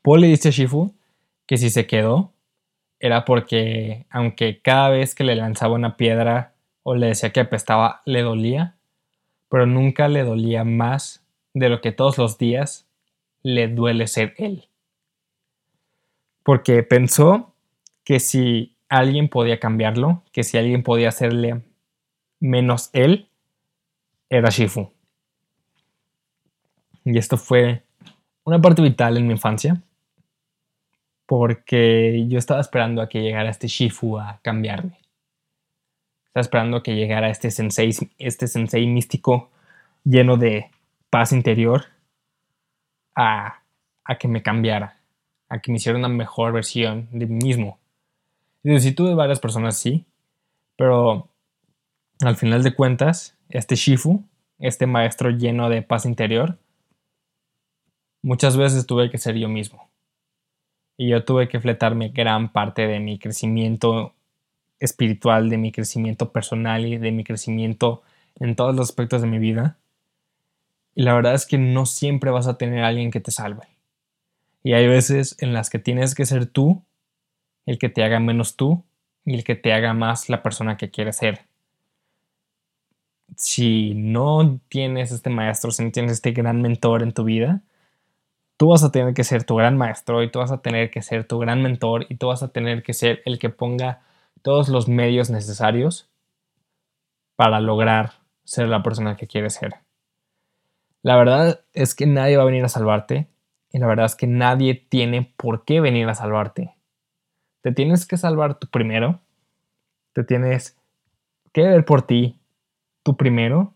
Paul 0.02 0.22
le 0.22 0.26
dice 0.28 0.48
a 0.48 0.50
Shifu 0.50 0.92
que 1.46 1.56
si 1.58 1.70
se 1.70 1.86
quedó 1.86 2.32
era 2.98 3.24
porque 3.24 4.06
aunque 4.10 4.60
cada 4.60 4.88
vez 4.88 5.14
que 5.14 5.24
le 5.24 5.36
lanzaba 5.36 5.74
una 5.74 5.96
piedra 5.96 6.54
o 6.82 6.94
le 6.94 7.08
decía 7.08 7.32
que 7.32 7.40
apestaba 7.40 8.00
le 8.06 8.22
dolía, 8.22 8.76
pero 9.48 9.66
nunca 9.66 10.08
le 10.08 10.24
dolía 10.24 10.64
más 10.64 11.22
de 11.52 11.68
lo 11.68 11.80
que 11.80 11.92
todos 11.92 12.16
los 12.16 12.38
días 12.38 12.88
le 13.42 13.68
duele 13.68 14.06
ser 14.06 14.34
él. 14.38 14.68
Porque 16.42 16.82
pensó 16.82 17.54
que 18.04 18.20
si 18.20 18.76
alguien 18.88 19.28
podía 19.28 19.58
cambiarlo, 19.58 20.22
que 20.32 20.42
si 20.42 20.58
alguien 20.58 20.82
podía 20.82 21.08
hacerle 21.08 21.62
menos 22.40 22.90
él, 22.92 23.28
era 24.28 24.50
Shifu. 24.50 24.90
Y 27.04 27.18
esto 27.18 27.36
fue 27.36 27.82
una 28.44 28.60
parte 28.60 28.82
vital 28.82 29.16
en 29.16 29.26
mi 29.26 29.32
infancia, 29.32 29.82
porque 31.26 32.26
yo 32.28 32.38
estaba 32.38 32.60
esperando 32.60 33.02
a 33.02 33.08
que 33.08 33.22
llegara 33.22 33.50
este 33.50 33.68
Shifu 33.68 34.18
a 34.18 34.40
cambiarme. 34.42 34.98
Estaba 36.26 36.42
esperando 36.42 36.76
a 36.78 36.82
que 36.82 36.94
llegara 36.94 37.30
este 37.30 37.50
sensei, 37.50 37.92
este 38.18 38.46
sensei 38.46 38.86
místico 38.86 39.50
lleno 40.04 40.36
de 40.36 40.70
paz 41.10 41.32
interior 41.32 41.91
a, 43.14 43.62
que 44.18 44.28
me 44.28 44.42
cambiara, 44.42 44.96
a 45.48 45.60
que 45.60 45.70
me 45.70 45.76
hiciera 45.76 45.98
una 45.98 46.08
mejor 46.08 46.52
versión 46.52 47.08
de 47.12 47.26
mí 47.26 47.44
mismo. 47.44 47.78
Y 48.62 48.78
sí 48.80 48.92
tuve 48.92 49.14
varias 49.14 49.40
personas 49.40 49.76
así, 49.76 50.04
pero 50.76 51.28
al 52.20 52.36
final 52.36 52.62
de 52.62 52.74
cuentas, 52.74 53.36
este 53.48 53.74
Shifu, 53.74 54.24
este 54.58 54.86
maestro 54.86 55.30
lleno 55.30 55.68
de 55.68 55.82
paz 55.82 56.06
interior, 56.06 56.58
muchas 58.22 58.56
veces 58.56 58.86
tuve 58.86 59.10
que 59.10 59.18
ser 59.18 59.36
yo 59.36 59.48
mismo. 59.48 59.88
Y 60.96 61.08
yo 61.08 61.24
tuve 61.24 61.48
que 61.48 61.60
fletarme 61.60 62.10
gran 62.10 62.52
parte 62.52 62.86
de 62.86 63.00
mi 63.00 63.18
crecimiento 63.18 64.14
espiritual, 64.78 65.48
de 65.48 65.58
mi 65.58 65.72
crecimiento 65.72 66.32
personal 66.32 66.86
y 66.86 66.98
de 66.98 67.12
mi 67.12 67.24
crecimiento 67.24 68.02
en 68.38 68.56
todos 68.56 68.74
los 68.74 68.88
aspectos 68.88 69.22
de 69.22 69.28
mi 69.28 69.38
vida. 69.38 69.76
Y 70.94 71.02
la 71.02 71.14
verdad 71.14 71.34
es 71.34 71.46
que 71.46 71.58
no 71.58 71.86
siempre 71.86 72.30
vas 72.30 72.46
a 72.46 72.58
tener 72.58 72.84
alguien 72.84 73.10
que 73.10 73.20
te 73.20 73.30
salve. 73.30 73.66
Y 74.62 74.74
hay 74.74 74.86
veces 74.86 75.36
en 75.40 75.52
las 75.52 75.70
que 75.70 75.78
tienes 75.78 76.14
que 76.14 76.26
ser 76.26 76.46
tú 76.46 76.82
el 77.66 77.78
que 77.78 77.88
te 77.88 78.04
haga 78.04 78.20
menos 78.20 78.56
tú 78.56 78.84
y 79.24 79.34
el 79.34 79.44
que 79.44 79.54
te 79.54 79.72
haga 79.72 79.94
más 79.94 80.28
la 80.28 80.42
persona 80.42 80.76
que 80.76 80.90
quieres 80.90 81.16
ser. 81.16 81.46
Si 83.36 83.94
no 83.94 84.60
tienes 84.68 85.10
este 85.10 85.30
maestro, 85.30 85.70
si 85.70 85.84
no 85.84 85.90
tienes 85.90 86.12
este 86.12 86.32
gran 86.32 86.60
mentor 86.60 87.02
en 87.02 87.12
tu 87.12 87.24
vida, 87.24 87.62
tú 88.56 88.68
vas 88.68 88.84
a 88.84 88.92
tener 88.92 89.14
que 89.14 89.24
ser 89.24 89.44
tu 89.44 89.56
gran 89.56 89.76
maestro 89.76 90.22
y 90.22 90.30
tú 90.30 90.38
vas 90.40 90.52
a 90.52 90.60
tener 90.60 90.90
que 90.90 91.02
ser 91.02 91.26
tu 91.26 91.38
gran 91.38 91.62
mentor 91.62 92.06
y 92.08 92.16
tú 92.16 92.28
vas 92.28 92.42
a 92.42 92.48
tener 92.48 92.82
que 92.82 92.92
ser 92.92 93.22
el 93.24 93.38
que 93.38 93.48
ponga 93.48 94.02
todos 94.42 94.68
los 94.68 94.88
medios 94.88 95.30
necesarios 95.30 96.08
para 97.36 97.60
lograr 97.60 98.14
ser 98.44 98.68
la 98.68 98.82
persona 98.82 99.16
que 99.16 99.26
quieres 99.26 99.54
ser. 99.54 99.74
La 101.02 101.16
verdad 101.16 101.64
es 101.72 101.94
que 101.94 102.06
nadie 102.06 102.36
va 102.36 102.44
a 102.44 102.46
venir 102.46 102.64
a 102.64 102.68
salvarte 102.68 103.28
y 103.72 103.78
la 103.78 103.86
verdad 103.86 104.06
es 104.06 104.14
que 104.14 104.28
nadie 104.28 104.74
tiene 104.88 105.32
por 105.36 105.64
qué 105.64 105.80
venir 105.80 106.08
a 106.08 106.14
salvarte. 106.14 106.74
Te 107.62 107.72
tienes 107.72 108.06
que 108.06 108.16
salvar 108.16 108.58
tú 108.58 108.68
primero, 108.68 109.20
te 110.12 110.22
tienes 110.22 110.78
que 111.52 111.62
ver 111.62 111.84
por 111.84 112.02
ti 112.02 112.38
tú 113.02 113.16
primero 113.16 113.74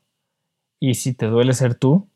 y 0.79 0.95
si 0.95 1.15
te 1.15 1.27
duele 1.27 1.53
ser 1.53 1.75
tú, 1.75 2.09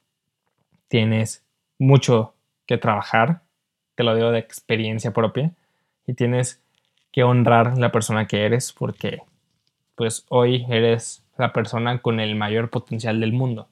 tienes 0.88 1.44
mucho 1.79 2.35
que 2.66 2.79
trabajar, 2.79 3.42
te 3.96 4.05
lo 4.05 4.14
digo 4.14 4.31
de 4.31 4.38
experiencia 4.38 5.12
propia, 5.12 5.53
y 6.07 6.14
tienes 6.14 6.62
que 7.11 7.25
honrar 7.25 7.79
la 7.79 7.90
persona 7.90 8.27
que 8.27 8.44
eres 8.44 8.73
porque 8.73 9.23
pues 9.96 10.25
hoy 10.29 10.66
eres 10.68 11.25
la 11.37 11.53
persona 11.53 12.01
con 12.01 12.20
el 12.20 12.37
mayor 12.37 12.70
potencial 12.70 13.20
del 13.20 13.33
mundo. 13.33 13.68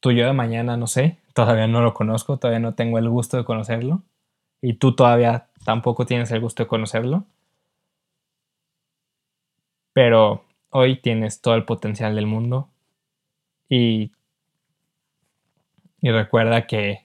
Tú 0.00 0.12
yo 0.12 0.26
de 0.26 0.32
mañana 0.32 0.76
no 0.76 0.86
sé, 0.86 1.18
todavía 1.34 1.66
no 1.66 1.82
lo 1.82 1.94
conozco, 1.94 2.38
todavía 2.38 2.60
no 2.60 2.74
tengo 2.74 2.98
el 2.98 3.08
gusto 3.08 3.36
de 3.36 3.44
conocerlo 3.44 4.02
y 4.62 4.74
tú 4.74 4.94
todavía 4.94 5.48
tampoco 5.64 6.06
tienes 6.06 6.30
el 6.30 6.40
gusto 6.40 6.62
de 6.62 6.68
conocerlo. 6.68 7.24
Pero 9.92 10.44
hoy 10.70 11.00
tienes 11.00 11.40
todo 11.40 11.54
el 11.54 11.64
potencial 11.64 12.14
del 12.16 12.26
mundo 12.26 12.68
y, 13.68 14.12
y 16.00 16.10
recuerda 16.10 16.66
que 16.66 17.04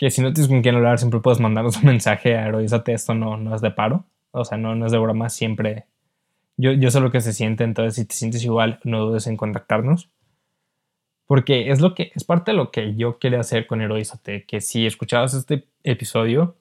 que 0.00 0.10
si 0.10 0.22
no 0.22 0.32
tienes 0.32 0.48
con 0.48 0.62
quién 0.62 0.76
hablar, 0.76 0.98
siempre 0.98 1.20
puedes 1.20 1.40
mandarnos 1.40 1.76
un 1.76 1.84
mensaje 1.84 2.34
a 2.34 2.46
Heroízate, 2.46 2.94
esto 2.94 3.14
no, 3.14 3.36
no 3.36 3.54
es 3.54 3.60
de 3.60 3.70
paro, 3.70 4.06
o 4.30 4.46
sea, 4.46 4.56
no, 4.56 4.74
no 4.74 4.86
es 4.86 4.92
de 4.92 4.98
broma, 4.98 5.28
siempre. 5.28 5.84
Yo, 6.56 6.72
yo 6.72 6.90
sé 6.90 7.00
lo 7.00 7.10
que 7.10 7.20
se 7.20 7.34
siente, 7.34 7.64
entonces 7.64 7.96
si 7.96 8.06
te 8.06 8.14
sientes 8.14 8.42
igual, 8.44 8.80
no 8.84 9.00
dudes 9.00 9.26
en 9.26 9.36
contactarnos. 9.36 10.08
Porque 11.30 11.70
es 11.70 11.80
lo 11.80 11.94
que, 11.94 12.10
es 12.16 12.24
parte 12.24 12.50
de 12.50 12.56
lo 12.56 12.72
que 12.72 12.96
yo 12.96 13.20
quería 13.20 13.38
hacer 13.38 13.68
con 13.68 13.80
Heroízate, 13.80 14.42
que 14.46 14.60
si 14.60 14.84
escuchabas 14.84 15.32
este 15.34 15.64
episodio, 15.84 16.56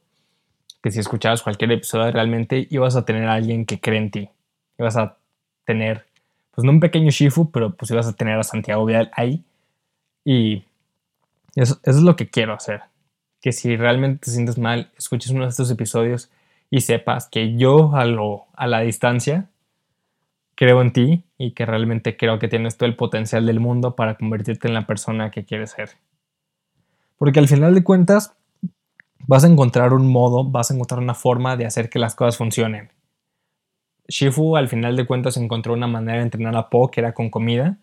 que 0.84 0.92
si 0.92 1.00
escuchabas 1.00 1.42
cualquier 1.42 1.72
episodio, 1.72 2.12
realmente 2.12 2.68
ibas 2.70 2.96
a 2.96 3.04
tener 3.04 3.28
a 3.28 3.34
alguien 3.34 3.66
que 3.66 3.80
cree 3.80 3.98
en 3.98 4.12
ti. 4.12 4.30
Ibas 4.78 4.96
a 4.96 5.18
tener, 5.66 6.06
pues 6.54 6.66
no 6.66 6.72
un 6.72 6.80
pequeño 6.80 7.10
Shifu, 7.10 7.50
pero 7.50 7.74
pues 7.74 7.90
ibas 7.90 8.06
a 8.06 8.14
tener 8.14 8.38
a 8.38 8.44
Santiago 8.44 8.86
Vidal 8.86 9.10
ahí. 9.16 9.44
Y 10.24 10.66
eso 11.56 11.80
es 11.84 11.96
lo 12.04 12.16
que 12.16 12.30
quiero 12.30 12.54
hacer 12.54 12.84
que 13.42 13.52
si 13.52 13.76
realmente 13.76 14.26
te 14.26 14.32
sientes 14.32 14.58
mal, 14.58 14.92
escuches 14.98 15.32
uno 15.32 15.44
de 15.46 15.50
estos 15.50 15.72
episodios 15.72 16.30
y 16.70 16.82
sepas 16.82 17.28
que 17.28 17.56
yo 17.56 17.96
a, 17.96 18.06
lo, 18.06 18.46
a 18.54 18.68
la 18.68 18.82
distancia 18.82 19.50
creo 20.56 20.82
en 20.82 20.94
ti 20.94 21.24
y 21.40 21.54
que 21.54 21.66
realmente 21.66 22.18
creo 22.18 22.38
que 22.38 22.50
tienes 22.50 22.78
todo 22.78 22.88
el 22.88 22.98
potencial 22.98 23.46
del 23.46 23.62
mundo 23.62 23.96
para 23.96 24.16
convertirte 24.16 24.68
en 24.68 24.74
la 24.74 24.86
persona 24.86 25.32
que 25.32 25.46
quieres 25.46 25.72
ser. 25.72 25.92
Porque 27.18 27.40
al 27.40 27.48
final 27.48 27.74
de 27.74 27.84
cuentas 27.84 28.36
vas 29.26 29.46
a 29.46 29.48
encontrar 29.48 29.94
un 29.94 30.12
modo, 30.12 30.44
vas 30.44 30.70
a 30.70 30.74
encontrar 30.74 31.00
una 31.00 31.16
forma 31.16 31.56
de 31.56 31.66
hacer 31.66 31.90
que 31.90 31.98
las 31.98 32.14
cosas 32.14 32.38
funcionen. 32.38 32.90
Shifu 34.10 34.58
al 34.58 34.68
final 34.68 34.98
de 34.98 35.08
cuentas 35.08 35.38
encontró 35.38 35.74
una 35.74 35.88
manera 35.88 36.18
de 36.18 36.24
entrenar 36.26 36.56
a 36.58 36.70
Po 36.70 36.92
que 36.92 37.00
era 37.00 37.14
con 37.14 37.30
comida 37.30 37.78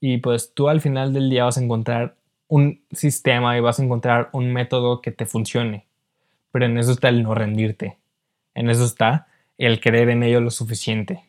y 0.00 0.18
pues 0.18 0.52
tú 0.52 0.68
al 0.68 0.80
final 0.80 1.12
del 1.12 1.30
día 1.30 1.44
vas 1.44 1.58
a 1.58 1.62
encontrar 1.62 2.16
un 2.48 2.82
sistema 2.90 3.56
y 3.56 3.60
vas 3.60 3.78
a 3.78 3.84
encontrar 3.84 4.30
un 4.32 4.52
método 4.52 5.00
que 5.00 5.12
te 5.12 5.26
funcione. 5.26 5.86
Pero 6.50 6.66
en 6.66 6.76
eso 6.76 6.90
está 6.90 7.08
el 7.08 7.22
no 7.22 7.36
rendirte. 7.36 7.98
En 8.54 8.68
eso 8.68 8.84
está 8.84 9.28
el 9.58 9.78
creer 9.78 10.08
en 10.08 10.24
ello 10.24 10.40
lo 10.40 10.50
suficiente. 10.50 11.22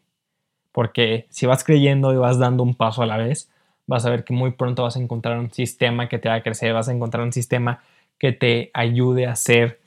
Porque 0.77 1.25
si 1.31 1.47
vas 1.47 1.63
creyendo 1.63 2.13
y 2.13 2.17
vas 2.17 2.37
dando 2.37 2.61
un 2.61 2.75
paso 2.75 3.01
a 3.01 3.07
la 3.07 3.17
vez, 3.17 3.49
vas 3.87 4.05
a 4.05 4.11
ver 4.11 4.23
que 4.23 4.31
muy 4.31 4.51
pronto 4.51 4.83
vas 4.83 4.95
a 4.95 4.99
encontrar 4.99 5.39
un 5.39 5.51
sistema 5.51 6.07
que 6.07 6.19
te 6.19 6.29
va 6.29 6.35
a 6.35 6.43
crecer, 6.43 6.71
vas 6.71 6.87
a 6.87 6.93
encontrar 6.93 7.23
un 7.23 7.33
sistema 7.33 7.79
que 8.19 8.31
te 8.31 8.69
ayude 8.75 9.25
a 9.25 9.31
hacer 9.31 9.79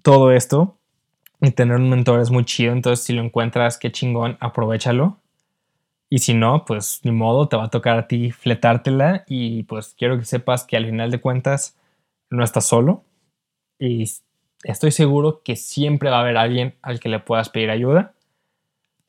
todo 0.00 0.32
esto. 0.32 0.78
Y 1.42 1.50
tener 1.50 1.76
un 1.76 1.90
mentor 1.90 2.18
es 2.20 2.30
muy 2.30 2.46
chido, 2.46 2.72
entonces 2.72 3.04
si 3.04 3.12
lo 3.12 3.22
encuentras, 3.22 3.76
qué 3.76 3.92
chingón, 3.92 4.38
aprovechalo 4.40 5.18
y 6.08 6.20
si 6.20 6.32
no, 6.32 6.64
pues 6.64 7.00
ni 7.04 7.12
modo, 7.12 7.48
te 7.48 7.58
va 7.58 7.64
a 7.64 7.70
tocar 7.70 7.98
a 7.98 8.08
ti 8.08 8.30
fletártela 8.30 9.24
y 9.28 9.64
pues 9.64 9.94
quiero 9.98 10.18
que 10.18 10.24
sepas 10.24 10.64
que 10.64 10.78
al 10.78 10.86
final 10.86 11.10
de 11.10 11.20
cuentas 11.20 11.76
no 12.30 12.42
estás 12.42 12.64
solo 12.64 13.04
y 13.78 14.04
estoy 14.64 14.92
seguro 14.92 15.42
que 15.44 15.56
siempre 15.56 16.08
va 16.08 16.16
a 16.16 16.20
haber 16.22 16.38
alguien 16.38 16.74
al 16.80 17.00
que 17.00 17.10
le 17.10 17.20
puedas 17.20 17.50
pedir 17.50 17.68
ayuda, 17.68 18.14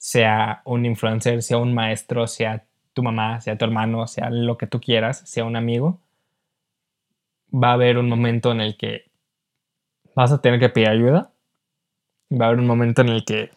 sea 0.02 0.64
un 0.66 0.84
influencer, 0.86 1.44
sea 1.44 1.60
un 1.60 1.76
maestro, 1.76 2.26
sea 2.26 2.66
tu 2.94 3.04
mamá, 3.04 3.40
sea 3.40 3.56
tu 3.56 3.66
hermano, 3.66 4.08
sea 4.08 4.32
lo 4.32 4.58
que 4.58 4.66
tú 4.66 4.82
quieras, 4.82 5.20
sea 5.30 5.46
un 5.46 5.56
amigo. 5.56 6.00
Va 7.54 7.70
a 7.70 7.74
haber 7.74 8.00
un 8.00 8.10
momento 8.10 8.52
en 8.52 8.62
el 8.62 8.78
que 8.78 9.12
vas 10.16 10.32
a 10.32 10.42
tener 10.42 10.60
que 10.60 10.70
pedir 10.70 10.90
ayuda. 10.90 11.32
Va 12.32 12.46
a 12.46 12.48
haber 12.48 12.62
un 12.62 12.68
momento 12.68 13.02
en 13.04 13.10
el 13.10 13.24
que 13.24 13.52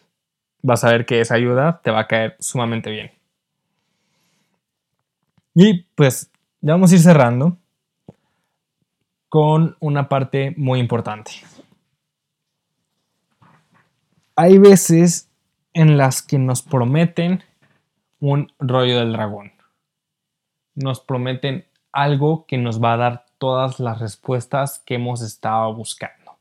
vas 0.61 0.83
a 0.83 0.91
ver 0.91 1.07
que 1.07 1.19
esa 1.19 1.33
ayuda 1.35 1.81
te 1.83 1.89
va 1.89 2.01
a 2.01 2.07
caer 2.07 2.35
sumamente 2.39 2.91
bien. 2.91 3.11
Y 5.55 5.83
pues 5.95 6.31
ya 6.61 6.73
vamos 6.73 6.91
a 6.91 6.95
ir 6.95 7.01
cerrando. 7.01 7.57
con 9.29 9.75
una 9.81 10.07
parte 10.07 10.53
muy 10.57 10.79
importante. 10.79 11.31
Hay 14.35 14.57
veces 14.57 15.29
en 15.75 15.97
las 15.97 16.23
que 16.23 16.39
nos 16.39 16.61
prometen 16.61 17.43
un 18.21 18.51
rollo 18.59 18.97
del 18.97 19.11
dragón. 19.11 19.51
Nos 20.73 21.01
prometen 21.01 21.65
algo 21.91 22.45
que 22.47 22.57
nos 22.57 22.81
va 22.81 22.93
a 22.93 22.97
dar 22.97 23.25
todas 23.37 23.81
las 23.81 23.99
respuestas 23.99 24.79
que 24.79 24.95
hemos 24.95 25.21
estado 25.21 25.73
buscando. 25.75 26.37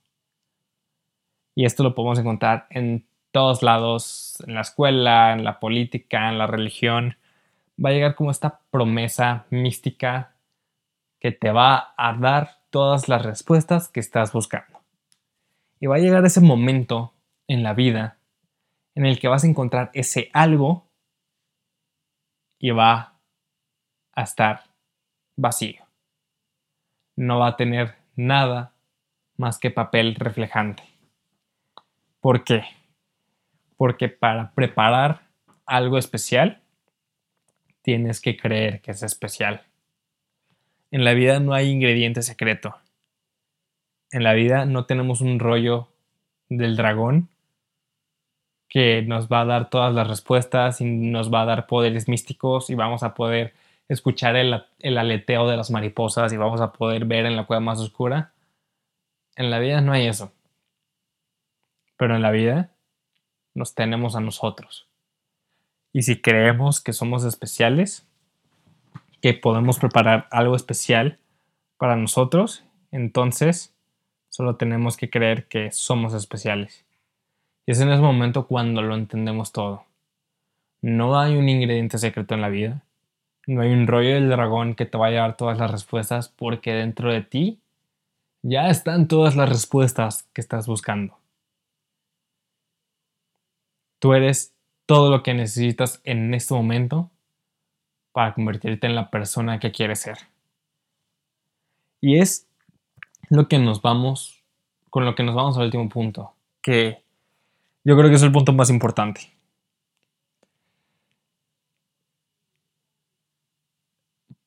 Y 1.56 1.64
esto 1.64 1.82
lo 1.82 1.96
podemos 1.96 2.20
encontrar 2.20 2.68
en 2.70 3.06
todos 3.32 3.64
lados, 3.64 4.36
en 4.46 4.54
la 4.54 4.60
escuela, 4.60 5.32
en 5.32 5.42
la 5.42 5.58
política, 5.58 6.28
en 6.28 6.38
la 6.38 6.46
religión. 6.46 7.16
Va 7.84 7.90
a 7.90 7.92
llegar 7.92 8.14
como 8.14 8.30
esta 8.30 8.60
promesa 8.70 9.46
mística 9.50 10.36
que 11.18 11.32
te 11.32 11.50
va 11.50 11.92
a 11.96 12.12
dar 12.14 12.60
todas 12.70 13.08
las 13.08 13.22
respuestas 13.22 13.88
que 13.88 13.98
estás 13.98 14.32
buscando. 14.32 14.78
Y 15.80 15.86
va 15.86 15.96
a 15.96 16.00
llegar 16.00 16.24
ese 16.24 16.40
momento 16.40 17.14
en 17.48 17.64
la 17.64 17.74
vida 17.74 18.18
en 18.94 19.06
el 19.06 19.18
que 19.18 19.28
vas 19.28 19.44
a 19.44 19.46
encontrar 19.46 19.90
ese 19.94 20.30
algo 20.32 20.88
y 22.58 22.70
va 22.70 23.18
a 24.12 24.22
estar 24.22 24.64
vacío. 25.36 25.84
No 27.16 27.40
va 27.40 27.48
a 27.48 27.56
tener 27.56 27.96
nada 28.16 28.74
más 29.36 29.58
que 29.58 29.70
papel 29.70 30.14
reflejante. 30.14 30.82
¿Por 32.20 32.44
qué? 32.44 32.64
Porque 33.76 34.08
para 34.08 34.52
preparar 34.52 35.28
algo 35.66 35.98
especial, 35.98 36.62
tienes 37.82 38.20
que 38.20 38.36
creer 38.36 38.80
que 38.80 38.92
es 38.92 39.02
especial. 39.02 39.62
En 40.90 41.04
la 41.04 41.12
vida 41.12 41.40
no 41.40 41.54
hay 41.54 41.70
ingrediente 41.70 42.22
secreto. 42.22 42.76
En 44.10 44.22
la 44.22 44.32
vida 44.32 44.64
no 44.64 44.86
tenemos 44.86 45.20
un 45.20 45.40
rollo 45.40 45.88
del 46.48 46.76
dragón 46.76 47.28
que 48.74 49.02
nos 49.02 49.28
va 49.28 49.42
a 49.42 49.44
dar 49.44 49.70
todas 49.70 49.94
las 49.94 50.08
respuestas 50.08 50.80
y 50.80 50.84
nos 50.84 51.32
va 51.32 51.42
a 51.42 51.44
dar 51.44 51.68
poderes 51.68 52.08
místicos 52.08 52.70
y 52.70 52.74
vamos 52.74 53.04
a 53.04 53.14
poder 53.14 53.54
escuchar 53.86 54.34
el, 54.34 54.52
aleteo 54.98 55.48
de 55.48 55.56
las 55.56 55.70
mariposas 55.70 56.32
y 56.32 56.36
vamos 56.36 56.60
a 56.60 56.72
poder 56.72 57.04
ver 57.04 57.24
en 57.24 57.36
la 57.36 57.46
cueva 57.46 57.60
más 57.60 57.78
oscura. 57.78 58.32
En 59.36 59.52
la 59.52 59.60
vida 59.60 59.80
no 59.80 59.92
hay 59.92 60.08
eso. 60.08 60.32
Pero 61.96 62.16
en 62.16 62.22
la 62.22 62.32
vida 62.32 62.72
nos 63.54 63.76
tenemos 63.76 64.16
a 64.16 64.20
nosotros. 64.20 64.88
Y 65.92 66.02
si 66.02 66.20
creemos 66.20 66.80
que 66.80 66.92
somos 66.92 67.22
especiales, 67.22 68.08
que 69.22 69.34
podemos 69.34 69.78
preparar 69.78 70.26
algo 70.32 70.56
especial 70.56 71.20
para 71.76 71.94
nosotros, 71.94 72.64
entonces 72.90 73.72
solo 74.30 74.56
tenemos 74.56 74.96
que 74.96 75.10
creer 75.10 75.46
que 75.46 75.70
somos 75.70 76.12
especiales. 76.12 76.83
Y 77.66 77.72
es 77.72 77.80
en 77.80 77.90
ese 77.90 78.02
momento 78.02 78.46
cuando 78.46 78.82
lo 78.82 78.94
entendemos 78.94 79.52
todo. 79.52 79.84
No 80.82 81.18
hay 81.18 81.36
un 81.36 81.48
ingrediente 81.48 81.98
secreto 81.98 82.34
en 82.34 82.42
la 82.42 82.48
vida. 82.50 82.82
No 83.46 83.62
hay 83.62 83.72
un 83.72 83.86
rollo 83.86 84.14
del 84.14 84.28
dragón 84.28 84.74
que 84.74 84.86
te 84.86 84.98
vaya 84.98 85.18
a 85.18 85.28
dar 85.28 85.36
todas 85.36 85.58
las 85.58 85.70
respuestas 85.70 86.28
porque 86.28 86.72
dentro 86.72 87.12
de 87.12 87.22
ti 87.22 87.58
ya 88.42 88.68
están 88.68 89.08
todas 89.08 89.36
las 89.36 89.48
respuestas 89.48 90.28
que 90.34 90.40
estás 90.40 90.66
buscando. 90.66 91.16
Tú 93.98 94.12
eres 94.12 94.54
todo 94.84 95.10
lo 95.10 95.22
que 95.22 95.32
necesitas 95.32 96.00
en 96.04 96.34
este 96.34 96.52
momento 96.52 97.10
para 98.12 98.34
convertirte 98.34 98.86
en 98.86 98.94
la 98.94 99.10
persona 99.10 99.58
que 99.58 99.72
quieres 99.72 100.00
ser. 100.00 100.18
Y 102.02 102.18
es 102.18 102.46
lo 103.30 103.48
que 103.48 103.58
nos 103.58 103.80
vamos, 103.80 104.44
con 104.90 105.06
lo 105.06 105.14
que 105.14 105.22
nos 105.22 105.34
vamos 105.34 105.56
al 105.56 105.64
último 105.64 105.88
punto, 105.88 106.34
que 106.60 107.03
yo 107.84 107.96
creo 107.96 108.08
que 108.08 108.16
es 108.16 108.22
el 108.22 108.32
punto 108.32 108.52
más 108.52 108.70
importante. 108.70 109.30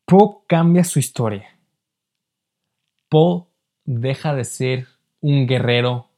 Po 0.05 0.45
cambia 0.47 0.83
su 0.83 0.99
historia. 0.99 1.59
Po 3.09 3.49
deja 3.83 4.33
de 4.33 4.43
ser 4.43 4.87
un 5.21 5.45
guerrero. 5.45 6.09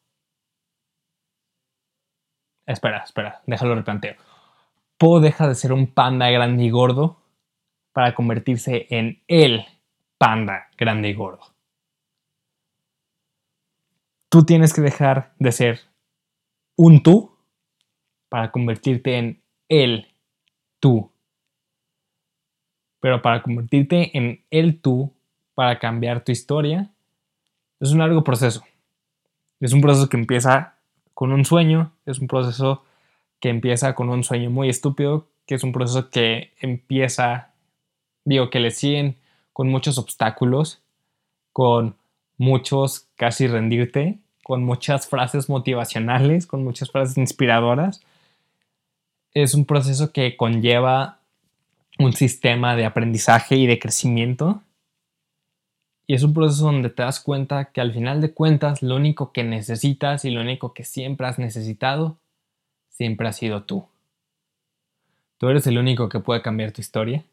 Espera, 2.65 3.03
espera, 3.03 3.41
déjalo 3.47 3.75
replanteo. 3.75 4.15
Po 4.97 5.19
deja 5.19 5.47
de 5.47 5.55
ser 5.55 5.73
un 5.73 5.87
panda 5.87 6.29
grande 6.29 6.63
y 6.63 6.69
gordo 6.69 7.17
para 7.91 8.13
convertirse 8.13 8.87
en 8.89 9.23
el 9.27 9.65
panda 10.17 10.69
grande 10.77 11.09
y 11.09 11.13
gordo. 11.13 11.41
Tú 14.29 14.45
tienes 14.45 14.73
que 14.73 14.81
dejar 14.81 15.33
de 15.39 15.51
ser 15.51 15.88
un 16.81 17.03
tú 17.03 17.29
para 18.29 18.51
convertirte 18.51 19.17
en 19.17 19.41
el 19.67 20.07
tú. 20.79 21.11
Pero 23.01 23.21
para 23.21 23.43
convertirte 23.43 24.17
en 24.17 24.45
el 24.49 24.79
tú, 24.79 25.11
para 25.55 25.77
cambiar 25.77 26.23
tu 26.23 26.31
historia, 26.31 26.89
es 27.81 27.91
un 27.91 27.99
largo 27.99 28.23
proceso. 28.23 28.63
Es 29.59 29.73
un 29.73 29.81
proceso 29.81 30.07
que 30.07 30.15
empieza 30.15 30.77
con 31.13 31.33
un 31.33 31.43
sueño, 31.43 31.91
es 32.05 32.19
un 32.19 32.27
proceso 32.27 32.85
que 33.41 33.49
empieza 33.49 33.93
con 33.93 34.07
un 34.07 34.23
sueño 34.23 34.49
muy 34.49 34.69
estúpido, 34.69 35.27
que 35.45 35.55
es 35.55 35.65
un 35.65 35.73
proceso 35.73 36.09
que 36.09 36.53
empieza 36.61 37.51
digo, 38.23 38.49
que 38.49 38.61
le 38.61 38.71
siguen 38.71 39.17
con 39.51 39.67
muchos 39.67 39.97
obstáculos, 39.97 40.81
con 41.51 41.97
muchos 42.37 43.09
casi 43.17 43.47
rendirte, 43.47 44.19
con 44.49 44.63
muchas 44.63 45.07
frases 45.07 45.47
motivacionales, 45.47 46.47
con 46.47 46.63
muchas 46.63 46.89
frases 46.89 47.19
inspiradoras. 47.19 48.01
Es 49.31 49.53
un 49.53 49.63
proceso 49.63 50.11
que 50.11 50.35
conlleva 50.37 51.19
un 51.99 52.13
sistema 52.13 52.75
de 52.75 52.83
aprendizaje 52.83 53.57
y 53.57 53.67
de 53.67 53.77
crecimiento. 53.77 54.63
Y 56.07 56.15
es 56.15 56.23
un 56.23 56.33
proceso 56.33 56.65
donde 56.65 56.89
te 56.89 57.03
das 57.03 57.19
cuenta 57.19 57.65
que 57.65 57.79
al 57.79 57.93
final 57.93 58.21
de 58.21 58.33
cuentas 58.33 58.81
lo 58.81 58.95
único 58.95 59.33
que 59.33 59.43
necesitas 59.43 60.25
y 60.25 60.31
lo 60.31 60.41
único 60.41 60.73
que 60.73 60.83
siempre 60.83 61.27
has 61.27 61.37
necesitado 61.37 62.17
siempre 62.89 63.27
ha 63.27 63.33
sido 63.33 63.65
tú. 63.65 63.85
Tú 65.37 65.49
eres 65.49 65.67
el 65.67 65.77
único 65.77 66.09
que 66.09 66.21
puede 66.21 66.41
cambiar 66.41 66.71
tu 66.71 66.81
historia. 66.81 67.23